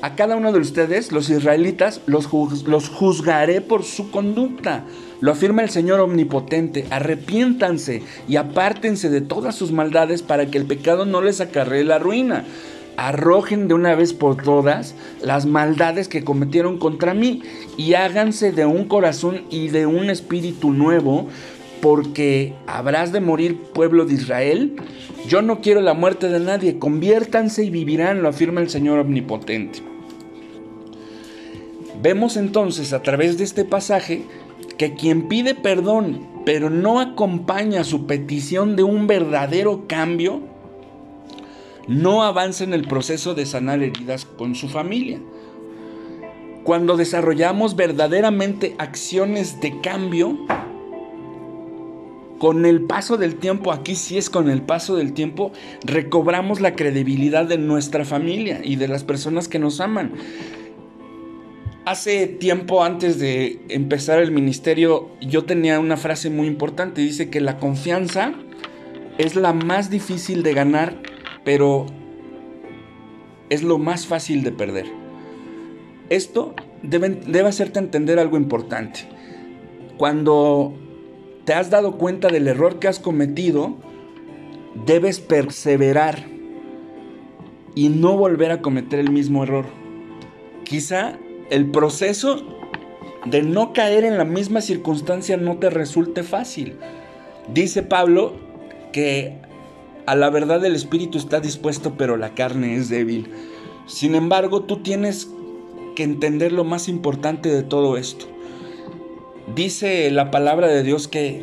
[0.01, 2.29] a cada uno de ustedes, los israelitas, los,
[2.65, 4.85] los juzgaré por su conducta.
[5.21, 6.87] Lo afirma el Señor Omnipotente.
[6.89, 11.99] Arrepiéntanse y apártense de todas sus maldades para que el pecado no les acarree la
[11.99, 12.43] ruina
[12.97, 17.43] arrojen de una vez por todas las maldades que cometieron contra mí
[17.77, 21.27] y háganse de un corazón y de un espíritu nuevo,
[21.81, 24.75] porque habrás de morir pueblo de Israel.
[25.27, 29.79] Yo no quiero la muerte de nadie, conviértanse y vivirán, lo afirma el Señor Omnipotente.
[32.01, 34.23] Vemos entonces a través de este pasaje
[34.77, 40.41] que quien pide perdón pero no acompaña su petición de un verdadero cambio,
[41.87, 45.19] no avanza en el proceso de sanar heridas con su familia.
[46.63, 50.37] Cuando desarrollamos verdaderamente acciones de cambio,
[52.39, 55.51] con el paso del tiempo, aquí sí es con el paso del tiempo,
[55.83, 60.13] recobramos la credibilidad de nuestra familia y de las personas que nos aman.
[61.85, 67.39] Hace tiempo antes de empezar el ministerio, yo tenía una frase muy importante, dice que
[67.39, 68.33] la confianza
[69.17, 70.97] es la más difícil de ganar,
[71.45, 71.85] pero
[73.49, 74.87] es lo más fácil de perder.
[76.09, 76.53] Esto
[76.83, 79.01] debe, hacerte entender algo importante.
[79.97, 80.73] Cuando
[81.45, 83.75] te has dado cuenta del error que has cometido,
[84.85, 86.25] debes perseverar
[87.75, 89.65] y no volver a cometer el mismo error.
[90.63, 91.17] Quizá
[91.49, 92.43] el proceso
[93.25, 96.77] de no caer en la misma circunstancia no te resulte fácil.
[97.53, 98.33] Dice Pablo
[98.91, 99.37] que
[100.05, 103.27] a la verdad el espíritu está dispuesto, pero la carne es débil.
[103.87, 105.29] Sin embargo, tú tienes
[105.95, 108.25] que entender lo más importante de todo esto.
[109.55, 111.41] Dice la palabra de Dios que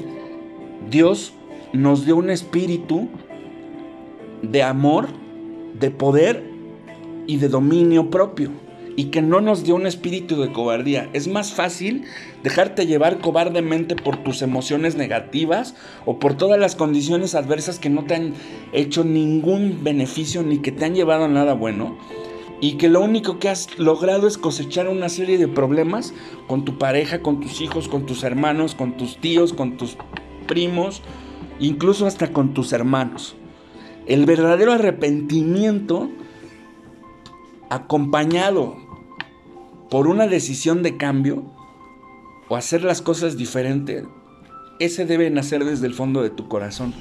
[0.91, 1.33] Dios
[1.73, 3.09] nos dio un espíritu
[4.43, 5.09] de amor,
[5.79, 6.45] de poder
[7.27, 8.62] y de dominio propio
[8.97, 11.09] y que no nos dio un espíritu de cobardía.
[11.13, 12.05] Es más fácil
[12.43, 15.75] dejarte llevar cobardemente por tus emociones negativas
[16.05, 18.35] o por todas las condiciones adversas que no te han
[18.73, 21.99] hecho ningún beneficio ni que te han llevado a nada bueno.
[22.61, 26.15] Y que lo único que has logrado es cosechar una serie de problemas
[26.47, 29.97] con tu pareja, con tus hijos, con tus hermanos, con tus tíos, con tus
[30.47, 31.03] primos,
[31.59, 33.35] incluso hasta con tus hermanos.
[34.07, 36.11] El verdadero arrepentimiento
[37.75, 38.77] acompañado
[39.91, 41.43] por una decisión de cambio
[42.49, 44.05] o hacer las cosas diferentes,
[44.79, 46.93] ese debe nacer desde el fondo de tu corazón.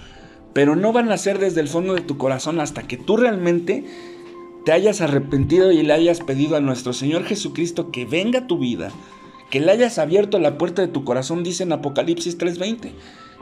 [0.53, 3.85] Pero no van a nacer desde el fondo de tu corazón hasta que tú realmente
[4.65, 8.57] te hayas arrepentido y le hayas pedido a nuestro Señor Jesucristo que venga a tu
[8.57, 8.91] vida,
[9.49, 12.93] que le hayas abierto la puerta de tu corazón, dice en Apocalipsis 3:20.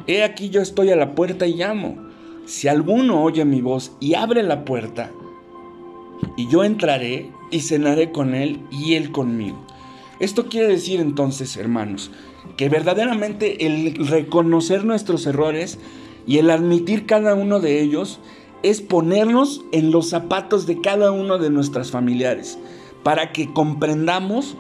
[0.08, 2.10] He aquí yo estoy a la puerta y llamo.
[2.46, 5.12] Si alguno oye mi voz y abre la puerta,
[6.36, 9.58] y yo entraré y cenaré con él y él conmigo.
[10.19, 12.12] Esto quiere decir entonces, hermanos,
[12.58, 15.79] que verdaderamente el reconocer nuestros errores
[16.27, 18.19] y el admitir cada uno de ellos
[18.63, 22.60] es ponernos en los zapatos de cada uno de nuestras familiares
[23.03, 24.58] para que comprendamos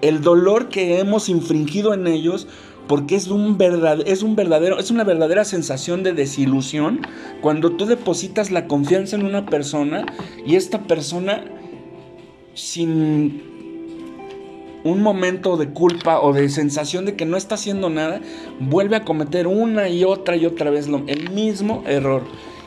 [0.00, 2.46] el dolor que hemos infringido en ellos
[2.92, 3.56] porque es un,
[4.04, 7.00] es un verdadero, es una verdadera sensación de desilusión
[7.40, 10.04] cuando tú depositas la confianza en una persona
[10.44, 11.42] y esta persona
[12.52, 13.42] sin
[14.84, 18.20] un momento de culpa o de sensación de que no está haciendo nada,
[18.60, 22.24] vuelve a cometer una y otra y otra vez el mismo error.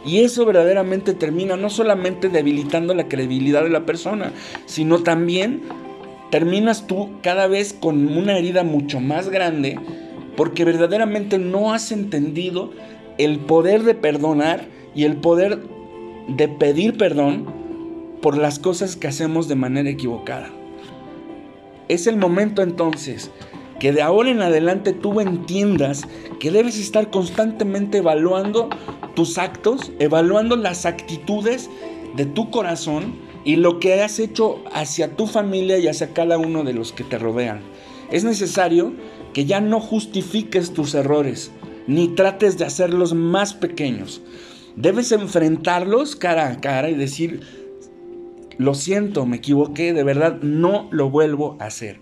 [0.07, 4.31] Y eso verdaderamente termina no solamente debilitando la credibilidad de la persona,
[4.65, 5.61] sino también
[6.31, 9.77] terminas tú cada vez con una herida mucho más grande
[10.35, 12.71] porque verdaderamente no has entendido
[13.17, 15.61] el poder de perdonar y el poder
[16.27, 17.45] de pedir perdón
[18.21, 20.49] por las cosas que hacemos de manera equivocada.
[21.87, 23.31] Es el momento entonces
[23.79, 26.07] que de ahora en adelante tú entiendas
[26.39, 28.69] que debes estar constantemente evaluando
[29.15, 31.69] tus actos, evaluando las actitudes
[32.15, 36.63] de tu corazón y lo que has hecho hacia tu familia y hacia cada uno
[36.63, 37.61] de los que te rodean.
[38.11, 38.93] Es necesario
[39.35, 41.51] que ya no justifiques tus errores,
[41.87, 44.21] ni trates de hacerlos más pequeños.
[44.77, 47.41] Debes enfrentarlos cara a cara y decir,
[48.57, 51.99] lo siento, me equivoqué, de verdad no lo vuelvo a hacer.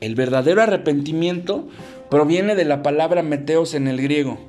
[0.00, 1.68] El verdadero arrepentimiento
[2.10, 4.40] proviene de la palabra meteos en el griego.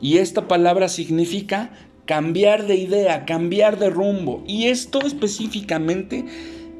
[0.00, 1.70] Y esta palabra significa
[2.06, 4.42] cambiar de idea, cambiar de rumbo.
[4.48, 6.24] Y esto específicamente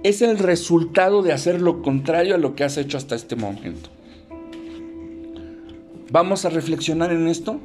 [0.02, 3.90] es el resultado de hacer lo contrario a lo que has hecho hasta este momento.
[6.10, 7.60] Vamos a reflexionar en esto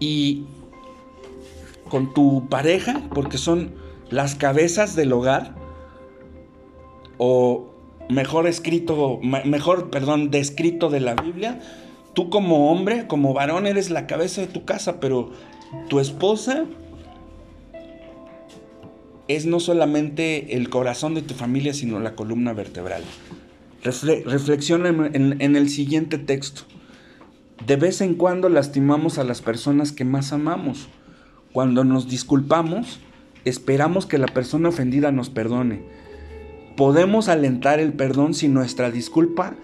[0.00, 0.44] y
[1.88, 3.74] con tu pareja, porque son
[4.10, 5.54] las cabezas del hogar,
[7.18, 7.70] o
[8.08, 11.60] mejor escrito, mejor, perdón, descrito de la Biblia,
[12.14, 15.30] tú como hombre, como varón, eres la cabeza de tu casa, pero
[15.88, 16.64] tu esposa
[19.28, 23.02] es no solamente el corazón de tu familia, sino la columna vertebral.
[23.82, 26.62] reflexiona en el siguiente texto.
[27.64, 30.88] De vez en cuando lastimamos a las personas que más amamos.
[31.52, 33.00] Cuando nos disculpamos,
[33.44, 35.82] esperamos que la persona ofendida nos perdone.
[36.76, 39.54] Podemos alentar el perdón si nuestra disculpa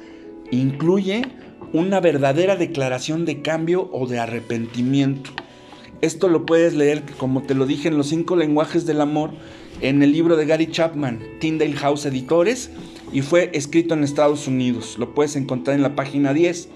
[0.51, 1.23] incluye
[1.73, 5.31] una verdadera declaración de cambio o de arrepentimiento.
[6.01, 9.31] Esto lo puedes leer, como te lo dije, en los cinco lenguajes del amor,
[9.81, 12.71] en el libro de Gary Chapman, Tyndale House Editores,
[13.13, 14.97] y fue escrito en Estados Unidos.
[14.99, 16.69] Lo puedes encontrar en la página 10.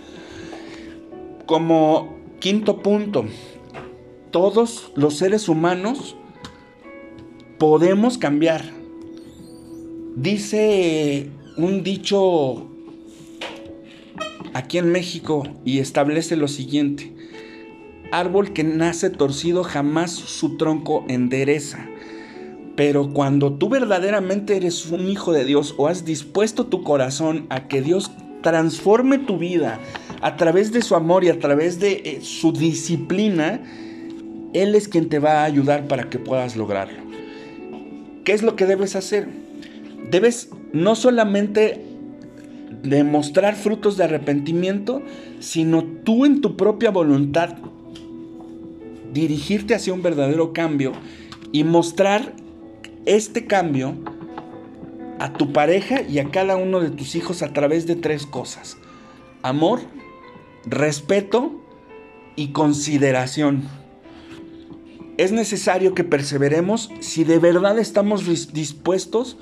[1.46, 3.24] Como quinto punto,
[4.32, 6.16] todos los seres humanos
[7.56, 8.64] podemos cambiar.
[10.16, 12.66] Dice un dicho
[14.54, 17.12] aquí en México y establece lo siguiente.
[18.10, 21.88] árbol que nace torcido jamás su tronco endereza.
[22.74, 27.68] Pero cuando tú verdaderamente eres un hijo de Dios o has dispuesto tu corazón a
[27.68, 28.10] que Dios
[28.42, 29.80] transforme tu vida
[30.20, 33.60] a través de su amor y a través de eh, su disciplina,
[34.52, 36.98] Él es quien te va a ayudar para que puedas lograrlo.
[38.24, 39.28] ¿Qué es lo que debes hacer?
[40.10, 41.80] Debes no solamente
[42.82, 45.02] demostrar frutos de arrepentimiento,
[45.40, 47.56] sino tú en tu propia voluntad
[49.12, 50.92] dirigirte hacia un verdadero cambio
[51.52, 52.34] y mostrar
[53.06, 53.94] este cambio
[55.18, 58.76] a tu pareja y a cada uno de tus hijos a través de tres cosas.
[59.42, 59.80] Amor,
[60.66, 61.62] respeto
[62.34, 63.62] y consideración.
[65.16, 69.38] Es necesario que perseveremos si de verdad estamos dispuestos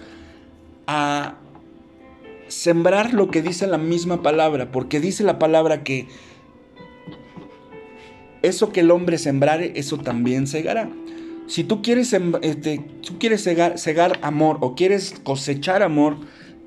[0.87, 1.39] a
[2.49, 6.07] sembrar lo que dice la misma palabra, porque dice la palabra que
[8.43, 10.91] eso que el hombre sembrare, eso también segará.
[11.47, 13.49] Si tú quieres, este, tú quieres
[14.22, 16.18] amor o quieres cosechar amor,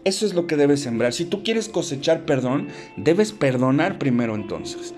[0.07, 1.13] eso es lo que debes sembrar.
[1.13, 4.93] Si tú quieres cosechar perdón, debes perdonar primero entonces.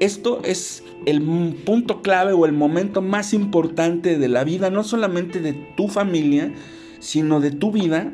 [0.00, 1.22] Esto es el
[1.64, 6.52] punto clave o el momento más importante de la vida, no solamente de tu familia,
[7.00, 8.12] sino de tu vida,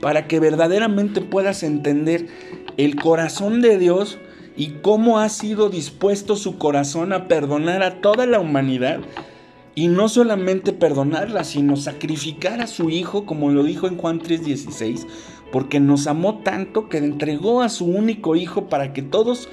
[0.00, 2.26] para que verdaderamente puedas entender
[2.76, 4.18] el corazón de Dios
[4.56, 9.00] y cómo ha sido dispuesto su corazón a perdonar a toda la humanidad.
[9.76, 15.04] Y no solamente perdonarla, sino sacrificar a su Hijo, como lo dijo en Juan 3:16,
[15.54, 19.48] porque nos amó tanto que entregó a su único Hijo para que todos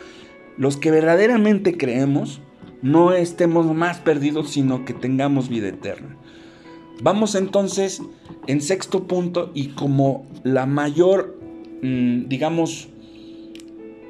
[0.58, 2.41] los que verdaderamente creemos
[2.82, 6.18] no estemos más perdidos, sino que tengamos vida eterna.
[7.04, 8.02] Vamos entonces
[8.47, 11.39] en sexto punto y como la mayor,
[11.84, 12.89] mm, digamos,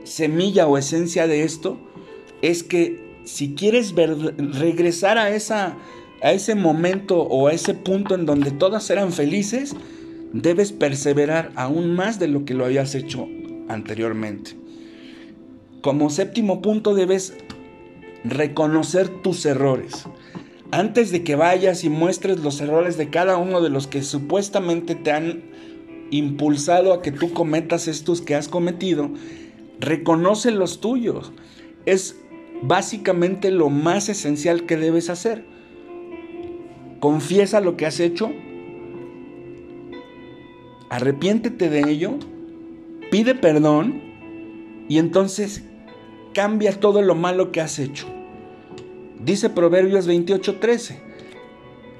[0.06, 1.78] semilla o esencia de esto
[2.42, 5.76] es que si quieres regresar a, esa,
[6.22, 9.76] a ese momento o a ese punto en donde todas eran felices,
[10.34, 13.28] debes perseverar aún más de lo que lo habías hecho
[13.68, 14.56] anteriormente.
[15.82, 17.34] Como séptimo punto debes
[18.24, 20.06] reconocer tus errores.
[20.72, 24.96] Antes de que vayas y muestres los errores de cada uno de los que supuestamente
[24.96, 25.44] te han
[26.12, 29.10] impulsado a que tú cometas estos que has cometido,
[29.80, 31.32] reconoce los tuyos.
[31.86, 32.16] Es
[32.62, 35.44] básicamente lo más esencial que debes hacer.
[37.00, 38.32] Confiesa lo que has hecho,
[40.92, 42.20] arrepiéntete de ello,
[43.10, 44.02] pide perdón
[44.89, 45.64] y entonces
[46.34, 48.08] cambia todo lo malo que has hecho.
[49.24, 51.00] Dice Proverbios 28:13,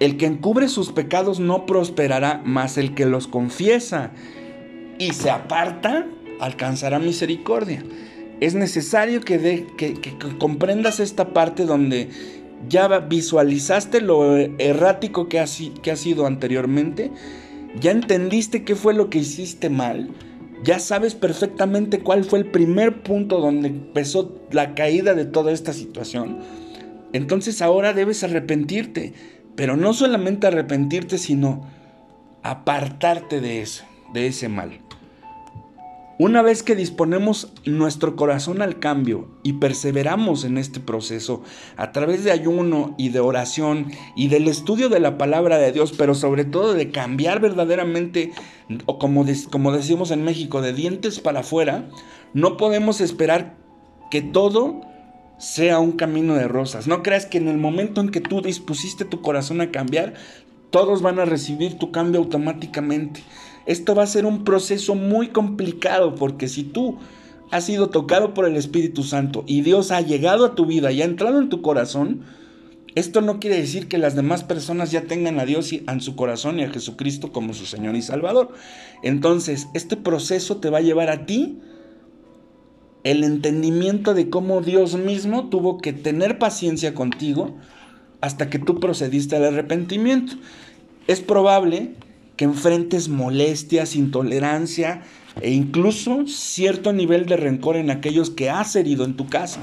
[0.02, 4.12] el que encubre sus pecados no prosperará, mas el que los confiesa
[5.00, 6.06] y se aparta
[6.42, 7.84] alcanzará misericordia.
[8.42, 9.68] Es necesario que,
[10.38, 12.10] comprendas esta parte donde
[12.68, 15.46] ya visualizaste lo errático que ha,
[15.82, 17.12] que ha sido anteriormente,
[17.80, 20.10] ya entendiste qué fue lo que hiciste mal,
[20.64, 25.74] ya sabes perfectamente cuál fue el primer punto donde empezó la caída de toda esta
[25.74, 26.40] situación.
[27.14, 29.14] Entonces ahora debes arrepentirte,
[29.56, 31.68] pero no solamente arrepentirte, sino
[32.44, 34.80] apartarte de eso, de ese mal.
[36.22, 41.42] Una vez que disponemos nuestro corazón al cambio y perseveramos en este proceso
[41.78, 45.96] a través de ayuno y de oración y del estudio de la palabra de Dios,
[45.98, 48.34] pero sobre todo de cambiar verdaderamente,
[48.86, 51.90] o como, decimos en México, de dientes para afuera,
[52.36, 53.58] no podemos esperar
[54.12, 54.82] que todo
[55.40, 56.86] sea un camino de rosas.
[56.86, 60.14] No creas que en el momento en que tú dispusiste tu corazón a cambiar,
[60.70, 63.24] todos van a recibir tu cambio automáticamente.
[63.66, 66.98] Esto va a ser un proceso muy complicado porque si tú
[67.52, 71.02] has sido tocado por el Espíritu Santo y Dios ha llegado a tu vida y
[71.02, 72.24] ha entrado en tu corazón,
[72.96, 76.60] esto no quiere decir que las demás personas ya tengan a Dios en su corazón
[76.60, 78.52] y a Jesucristo como su Señor y Salvador.
[79.02, 81.60] Entonces, este proceso te va a llevar a ti
[83.04, 87.56] el entendimiento de cómo Dios mismo tuvo que tener paciencia contigo
[88.20, 90.34] hasta que tú procediste al arrepentimiento.
[91.08, 91.96] Es probable
[92.42, 95.04] que enfrentes molestias, intolerancia
[95.44, 99.62] e incluso cierto nivel de rencor en aquellos que has herido en tu casa.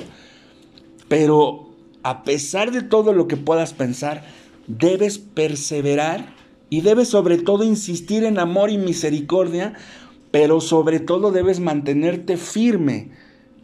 [1.08, 1.70] Pero
[2.04, 4.22] a pesar de todo lo que puedas pensar,
[4.68, 6.32] debes perseverar
[6.70, 9.74] y debes sobre todo insistir en amor y misericordia,
[10.30, 13.10] pero sobre todo debes mantenerte firme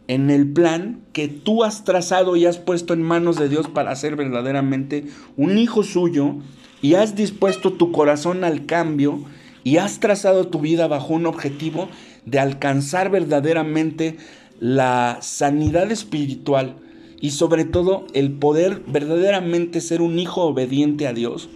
[0.09, 3.95] en el plan que tú has trazado y has puesto en manos de Dios para
[3.95, 5.05] ser verdaderamente
[5.37, 6.35] un hijo suyo
[6.81, 9.19] y has dispuesto tu corazón al cambio
[9.63, 11.89] y has trazado tu vida bajo un objetivo
[12.25, 14.17] de alcanzar verdaderamente
[14.59, 16.75] la sanidad espiritual
[17.19, 21.49] y sobre todo el poder verdaderamente ser un hijo obediente a Dios,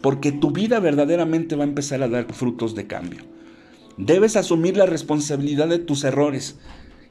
[0.00, 3.20] porque tu vida verdaderamente va a empezar a dar frutos de cambio.
[3.96, 6.56] Debes asumir la responsabilidad de tus errores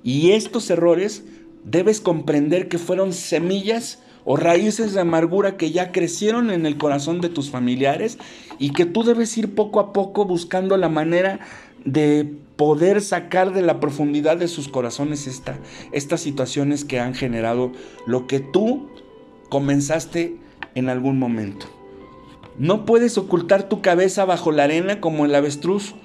[0.04, 1.24] y estos errores
[1.64, 7.22] debes comprender que fueron semillas o raíces de amargura que ya crecieron en el corazón
[7.22, 8.18] de tus familiares
[8.60, 11.40] y que tú debes ir poco a poco buscando la manera
[11.86, 15.58] de poder sacar de la profundidad de sus corazones esta,
[15.92, 17.72] estas situaciones que han generado
[18.06, 18.90] lo que tú
[19.50, 20.38] comenzaste
[20.76, 21.68] en algún momento.
[22.58, 25.96] No puedes ocultar tu cabeza bajo la arena como el avestruz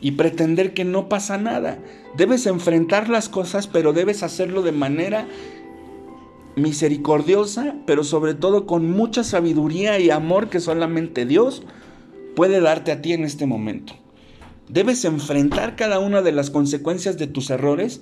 [0.00, 1.78] y pretender que no pasa nada.
[2.16, 5.26] Debes enfrentar las cosas, pero debes hacerlo de manera
[6.56, 11.62] misericordiosa, pero sobre todo con mucha sabiduría y amor que solamente Dios
[12.34, 13.92] puede darte a ti en este momento.
[14.68, 18.00] Debes enfrentar cada una de las consecuencias de tus errores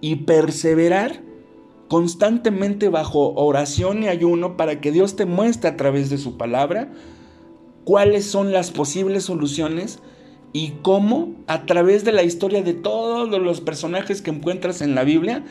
[0.00, 1.22] y perseverar
[1.88, 6.92] constantemente bajo oración y ayuno para que Dios te muestre a través de su palabra
[7.84, 10.00] cuáles son las posibles soluciones
[10.52, 15.04] y cómo a través de la historia de todos los personajes que encuentras en la
[15.04, 15.44] Biblia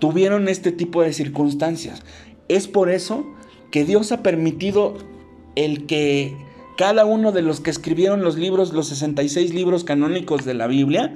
[0.00, 2.02] tuvieron este tipo de circunstancias.
[2.48, 3.24] Es por eso
[3.70, 4.98] que Dios ha permitido
[5.54, 6.34] el que
[6.76, 11.14] cada uno de los que escribieron los libros, los 66 libros canónicos de la Biblia,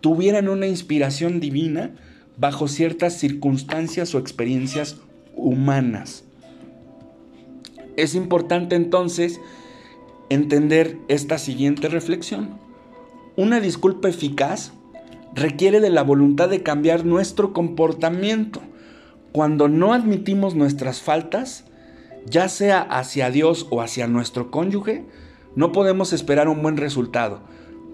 [0.00, 1.96] tuvieran una inspiración divina
[2.36, 4.98] bajo ciertas circunstancias o experiencias
[5.34, 6.24] humanas.
[7.96, 9.40] Es importante entonces
[10.28, 12.58] entender esta siguiente reflexión.
[13.36, 14.72] Una disculpa eficaz
[15.34, 18.60] requiere de la voluntad de cambiar nuestro comportamiento.
[19.32, 21.64] Cuando no admitimos nuestras faltas,
[22.26, 25.04] ya sea hacia Dios o hacia nuestro cónyuge,
[25.54, 27.40] no podemos esperar un buen resultado.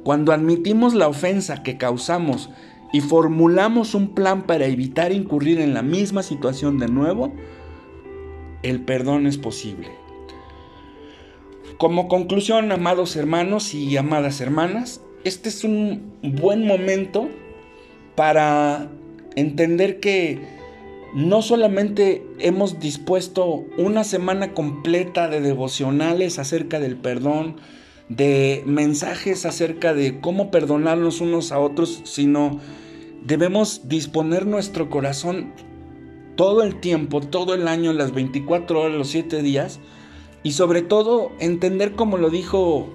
[0.03, 2.51] Cuando admitimos la ofensa que causamos
[2.93, 7.32] y formulamos un plan para evitar incurrir en la misma situación de nuevo,
[8.62, 9.91] el perdón es posible.
[11.78, 17.29] Como conclusión, amados hermanos y amadas hermanas, este es un buen momento
[18.14, 18.89] para
[19.35, 20.41] entender que
[21.14, 27.57] no solamente hemos dispuesto una semana completa de devocionales acerca del perdón,
[28.09, 32.61] de mensajes acerca de cómo perdonarnos unos a otros, sino
[33.24, 35.53] debemos disponer nuestro corazón
[36.37, 39.81] todo el tiempo, todo el año, las 24 horas, los 7 días,
[40.45, 42.89] y sobre todo entender como lo dijo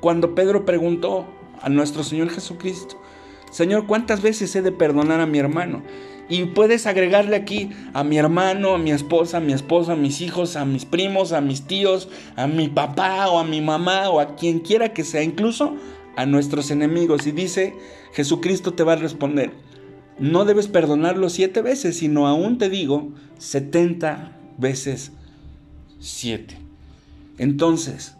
[0.00, 1.26] cuando Pedro preguntó
[1.60, 3.00] a nuestro Señor Jesucristo,
[3.50, 5.82] Señor, ¿cuántas veces he de perdonar a mi hermano?
[6.28, 10.20] Y puedes agregarle aquí a mi hermano, a mi esposa, a mi esposa, a mis
[10.20, 14.18] hijos, a mis primos, a mis tíos, a mi papá o a mi mamá o
[14.18, 15.76] a quien quiera que sea, incluso
[16.16, 17.26] a nuestros enemigos.
[17.26, 17.74] Y dice,
[18.12, 19.52] Jesucristo te va a responder,
[20.18, 25.12] no debes perdonarlo siete veces, sino aún te digo, setenta veces
[26.00, 26.56] siete.
[27.38, 28.15] Entonces,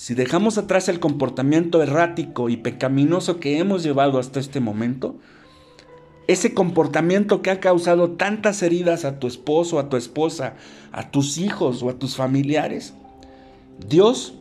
[0.00, 5.18] si dejamos atrás el comportamiento errático y pecaminoso que hemos llevado hasta este momento,
[6.26, 10.54] ese comportamiento que ha causado tantas heridas a tu esposo, a tu esposa,
[10.90, 12.94] a tus hijos o a tus familiares,
[13.86, 14.36] Dios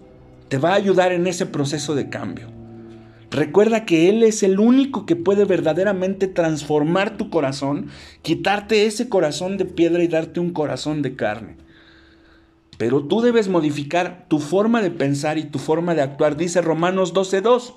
[0.47, 2.47] te va a ayudar en ese proceso de cambio.
[3.29, 7.87] Recuerda que Él es el único que puede verdaderamente transformar tu corazón,
[8.21, 11.57] quitarte ese corazón de piedra y darte un corazón de carne.
[12.79, 17.13] Pero tú debes modificar tu forma de pensar y tu forma de actuar, dice Romanos
[17.13, 17.73] 12.2.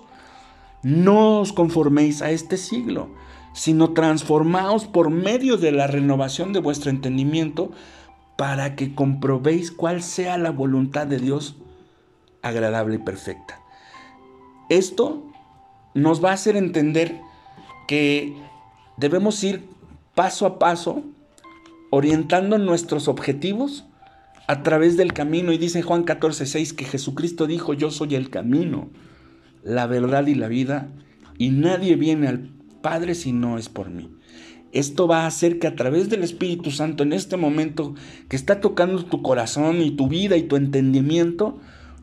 [0.85, 3.09] No os conforméis a este siglo,
[3.53, 7.73] sino transformaos por medio de la renovación de vuestro entendimiento
[8.37, 11.57] para que comprobéis cuál sea la voluntad de Dios
[12.41, 13.61] agradable y perfecta.
[14.69, 15.25] Esto
[15.95, 17.21] nos va a hacer entender
[17.89, 18.37] que
[18.99, 19.69] debemos ir
[20.15, 21.03] paso a paso
[21.91, 23.85] orientando nuestros objetivos
[24.47, 25.53] a través del camino.
[25.53, 28.91] Y dice Juan 14:6 que Jesucristo dijo, yo soy el camino,
[29.63, 30.89] la verdad y la vida,
[31.39, 32.51] y nadie viene al
[32.83, 34.11] Padre si no es por mí.
[34.73, 37.95] Esto va a hacer que a través del Espíritu Santo en este momento
[38.29, 41.61] que está tocando tu corazón y tu vida y tu entendimiento,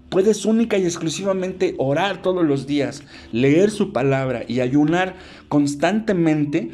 [0.09, 5.15] puedes única y exclusivamente orar todos los días, leer su palabra y ayunar
[5.47, 6.71] constantemente.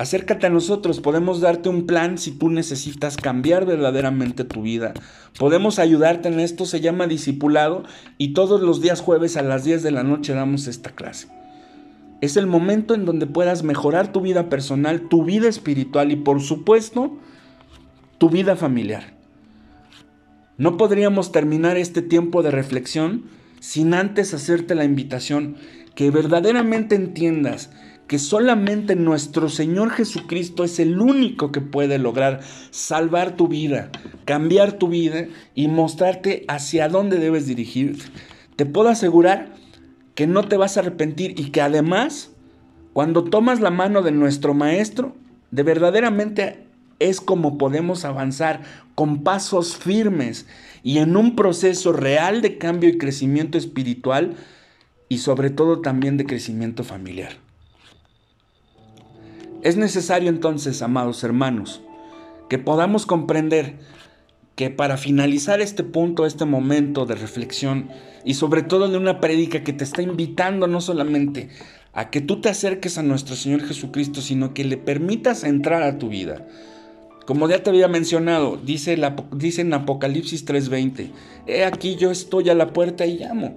[0.00, 4.94] Acércate a nosotros, podemos darte un plan si tú necesitas cambiar verdaderamente tu vida.
[5.38, 7.82] Podemos ayudarte en esto, se llama discipulado
[8.16, 11.28] y todos los días jueves a las 10 de la noche damos esta clase.
[12.22, 16.40] Es el momento en donde puedas mejorar tu vida personal, tu vida espiritual y por
[16.40, 17.18] supuesto
[18.16, 19.12] tu vida familiar.
[20.56, 23.24] No podríamos terminar este tiempo de reflexión
[23.60, 25.56] sin antes hacerte la invitación
[25.94, 27.68] que verdaderamente entiendas
[28.10, 32.40] que solamente nuestro Señor Jesucristo es el único que puede lograr
[32.72, 33.92] salvar tu vida,
[34.24, 38.06] cambiar tu vida y mostrarte hacia dónde debes dirigirte.
[38.56, 39.54] Te puedo asegurar
[40.16, 42.32] que no te vas a arrepentir y que además,
[42.94, 45.14] cuando tomas la mano de nuestro Maestro,
[45.52, 46.66] de verdaderamente
[46.98, 48.62] es como podemos avanzar
[48.96, 50.48] con pasos firmes
[50.82, 54.34] y en un proceso real de cambio y crecimiento espiritual
[55.08, 57.49] y sobre todo también de crecimiento familiar.
[59.62, 61.82] Es necesario entonces, amados hermanos,
[62.48, 63.76] que podamos comprender
[64.56, 67.90] que para finalizar este punto, este momento de reflexión
[68.24, 71.50] y sobre todo de una prédica que te está invitando no solamente
[71.92, 75.98] a que tú te acerques a nuestro Señor Jesucristo, sino que le permitas entrar a
[75.98, 76.46] tu vida.
[77.26, 78.98] Como ya te había mencionado, dice,
[79.32, 81.10] dice en Apocalipsis 3:20,
[81.46, 83.56] he aquí yo estoy a la puerta y llamo.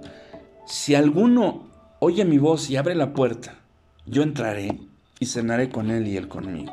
[0.66, 3.58] Si alguno oye mi voz y abre la puerta,
[4.06, 4.78] yo entraré
[5.24, 6.72] y cenaré con Él y Él conmigo.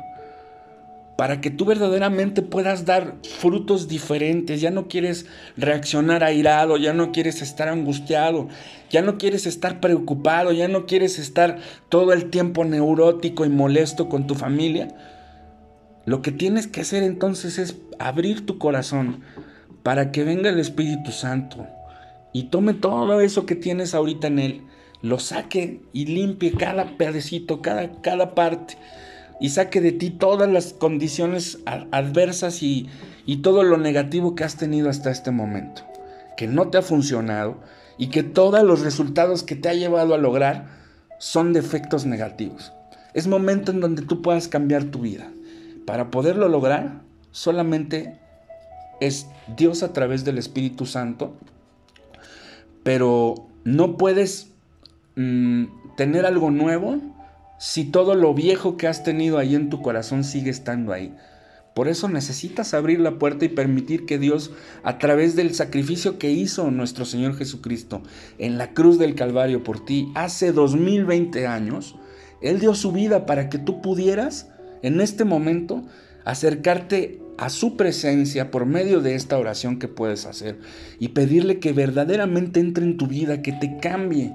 [1.16, 5.26] Para que tú verdaderamente puedas dar frutos diferentes, ya no quieres
[5.56, 8.48] reaccionar airado, ya no quieres estar angustiado,
[8.90, 14.08] ya no quieres estar preocupado, ya no quieres estar todo el tiempo neurótico y molesto
[14.08, 14.88] con tu familia.
[16.04, 19.22] Lo que tienes que hacer entonces es abrir tu corazón
[19.82, 21.66] para que venga el Espíritu Santo
[22.32, 24.62] y tome todo eso que tienes ahorita en Él
[25.02, 28.78] lo saque y limpie cada pedacito, cada, cada parte,
[29.40, 32.88] y saque de ti todas las condiciones adversas y,
[33.26, 35.82] y todo lo negativo que has tenido hasta este momento,
[36.36, 37.56] que no te ha funcionado
[37.98, 40.68] y que todos los resultados que te ha llevado a lograr
[41.18, 42.72] son defectos negativos.
[43.14, 45.30] Es momento en donde tú puedas cambiar tu vida.
[45.86, 48.18] Para poderlo lograr, solamente
[49.00, 49.26] es
[49.56, 51.34] Dios a través del Espíritu Santo,
[52.84, 54.51] pero no puedes
[55.16, 55.64] Mm,
[55.96, 56.98] tener algo nuevo
[57.58, 61.14] si todo lo viejo que has tenido ahí en tu corazón sigue estando ahí.
[61.74, 64.50] Por eso necesitas abrir la puerta y permitir que Dios,
[64.82, 68.02] a través del sacrificio que hizo nuestro Señor Jesucristo
[68.38, 71.96] en la cruz del Calvario por ti hace 2020 años,
[72.42, 74.48] Él dio su vida para que tú pudieras
[74.82, 75.84] en este momento
[76.24, 80.58] acercarte a su presencia por medio de esta oración que puedes hacer
[80.98, 84.34] y pedirle que verdaderamente entre en tu vida, que te cambie,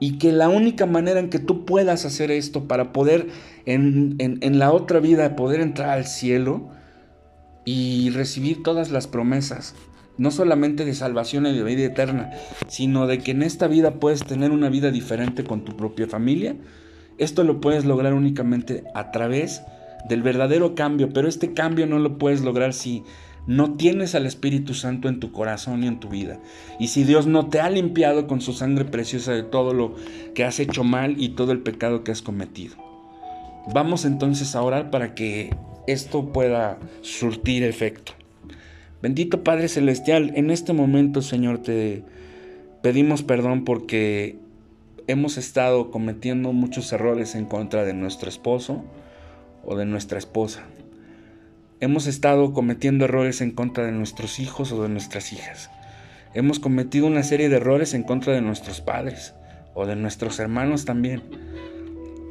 [0.00, 3.28] y que la única manera en que tú puedas hacer esto para poder
[3.66, 6.70] en, la otra vida poder entrar al cielo
[7.66, 9.74] y recibir todas las promesas,
[10.16, 12.30] no solamente de salvación y de vida eterna,
[12.66, 16.56] sino de que en esta vida puedes tener una vida diferente con tu propia familia,
[17.18, 19.62] esto lo puedes lograr únicamente a través
[20.08, 23.04] del verdadero cambio, pero este cambio no lo puedes lograr si
[23.46, 26.38] no tienes al Espíritu Santo en tu corazón y en tu vida.
[26.78, 29.94] Y si Dios no te ha limpiado con su sangre preciosa de todo lo
[30.34, 32.76] que has hecho mal y todo el pecado que has cometido.
[33.72, 35.54] Vamos entonces a orar para que
[35.86, 38.12] esto pueda surtir efecto.
[39.02, 42.04] Bendito Padre Celestial, en este momento Señor te
[42.82, 44.36] pedimos perdón porque
[45.06, 48.84] hemos estado cometiendo muchos errores en contra de nuestro esposo
[49.64, 50.64] o de nuestra esposa
[51.80, 55.70] hemos estado cometiendo errores en contra de nuestros hijos o de nuestras hijas.
[56.34, 59.34] Hemos cometido una serie de errores en contra de nuestros padres
[59.74, 61.22] o de nuestros hermanos también.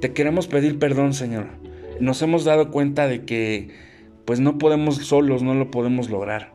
[0.02, 1.48] Te queremos pedir perdón, Señor.
[2.00, 3.70] Nos hemos dado cuenta de que
[4.24, 6.54] pues no podemos solos, no lo podemos lograr.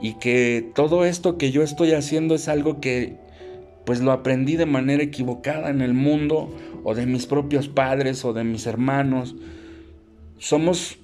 [0.00, 3.16] Y que todo esto que yo estoy haciendo es algo que
[3.86, 8.34] pues lo aprendí de manera equivocada en el mundo o de mis propios padres o
[8.34, 9.34] de mis hermanos.
[10.38, 10.98] Somos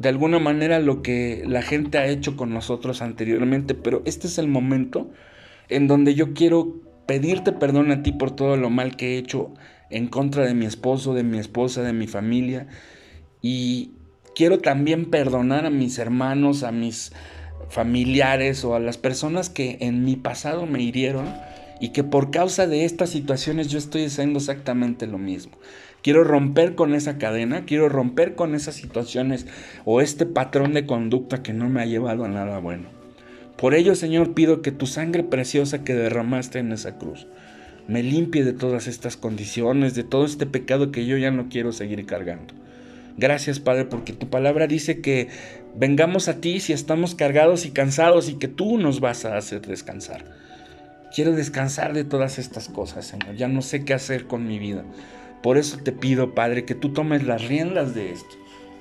[0.00, 4.38] de alguna manera lo que la gente ha hecho con nosotros anteriormente, pero este es
[4.38, 5.10] el momento
[5.68, 9.52] en donde yo quiero pedirte perdón a ti por todo lo mal que he hecho
[9.90, 12.66] en contra de mi esposo, de mi esposa, de mi familia.
[13.42, 13.92] Y
[14.34, 17.12] quiero también perdonar a mis hermanos, a mis
[17.68, 21.26] familiares o a las personas que en mi pasado me hirieron
[21.78, 25.58] y que por causa de estas situaciones yo estoy haciendo exactamente lo mismo.
[26.02, 29.46] Quiero romper con esa cadena, quiero romper con esas situaciones
[29.84, 32.88] o este patrón de conducta que no me ha llevado a nada bueno.
[33.56, 37.26] Por ello, Señor, pido que tu sangre preciosa que derramaste en esa cruz
[37.90, 41.72] me limpie de todas estas condiciones, de todo este pecado que yo ya no quiero
[41.72, 42.54] seguir cargando.
[43.16, 45.26] Gracias, Padre, porque tu palabra dice que
[45.74, 49.62] vengamos a ti si estamos cargados y cansados y que tú nos vas a hacer
[49.62, 50.24] descansar.
[51.12, 53.34] Quiero descansar de todas estas cosas, Señor.
[53.34, 54.84] Ya no sé qué hacer con mi vida.
[55.42, 58.36] Por eso te pido, Padre, que tú tomes las riendas de esto.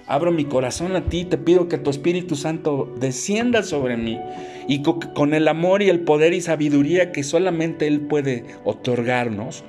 [0.08, 4.20] Abro mi corazón a ti, te pido que tu Espíritu Santo descienda sobre mí
[4.68, 9.64] y con el amor y el poder y sabiduría que solamente Él puede otorgarnos,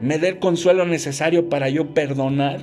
[0.00, 2.60] me dé el consuelo necesario para yo perdonar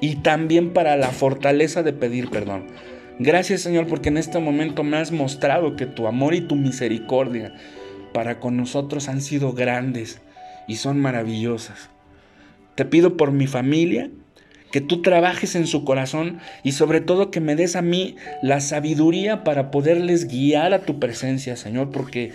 [0.00, 2.64] y también para la fortaleza de pedir perdón.
[3.18, 7.54] Gracias Señor porque en este momento me has mostrado que tu amor y tu misericordia
[8.14, 10.20] para con nosotros han sido grandes
[10.66, 11.91] y son maravillosas.
[12.74, 14.10] Te pido por mi familia,
[14.72, 18.60] que tú trabajes en su corazón y sobre todo que me des a mí la
[18.60, 22.32] sabiduría para poderles guiar a tu presencia, Señor, porque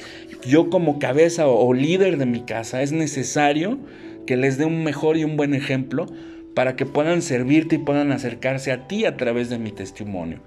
[0.47, 3.79] yo como cabeza o, líder de mi casa es necesario
[4.25, 6.05] que les dé un mejor y un buen ejemplo
[6.53, 10.41] para que puedan servirte y puedan acercarse a ti a través de mi testimonio.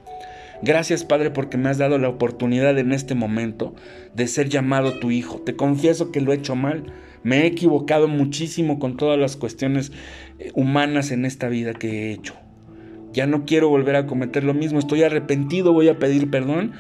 [0.63, 3.75] Gracias Padre porque me has dado la oportunidad en este momento
[4.15, 5.41] de ser llamado tu hijo.
[5.41, 6.85] Te confieso que lo he hecho mal.
[7.23, 9.93] Me he equivocado muchísimo con todas las cuestiones
[10.39, 12.35] eh, humanas en esta vida que he hecho.
[13.13, 14.79] Ya no quiero volver a cometer lo mismo.
[14.79, 16.73] Estoy arrepentido, voy a pedir perdón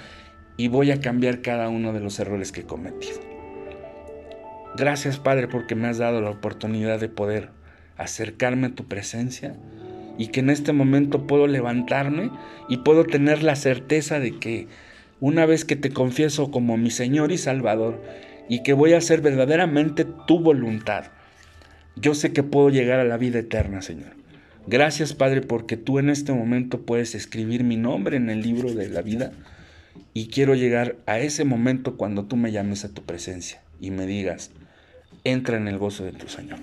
[0.57, 3.19] y voy a cambiar cada uno de los errores que he cometido.
[4.77, 7.51] Gracias Padre porque me has dado la oportunidad de poder
[7.97, 9.57] acercarme a tu presencia
[10.17, 12.31] y que en este momento puedo levantarme
[12.69, 14.69] y puedo tener la certeza de que
[15.19, 18.01] una vez que te confieso como mi Señor y Salvador
[18.51, 21.05] y que voy a hacer verdaderamente tu voluntad,
[21.95, 24.11] yo sé que puedo llegar a la vida eterna, Señor.
[24.67, 28.89] Gracias, Padre, porque tú en este momento puedes escribir mi nombre en el libro de
[28.89, 29.33] la vida
[30.13, 34.05] y quiero llegar a ese momento cuando tú me llames a tu presencia y me
[34.05, 34.51] digas,
[35.23, 36.59] entra en el gozo de tu Señor.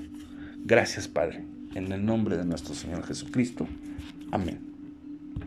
[0.66, 1.46] Gracias, Padre.
[1.74, 3.66] En el nombre de nuestro Señor Jesucristo.
[4.32, 4.67] Amén.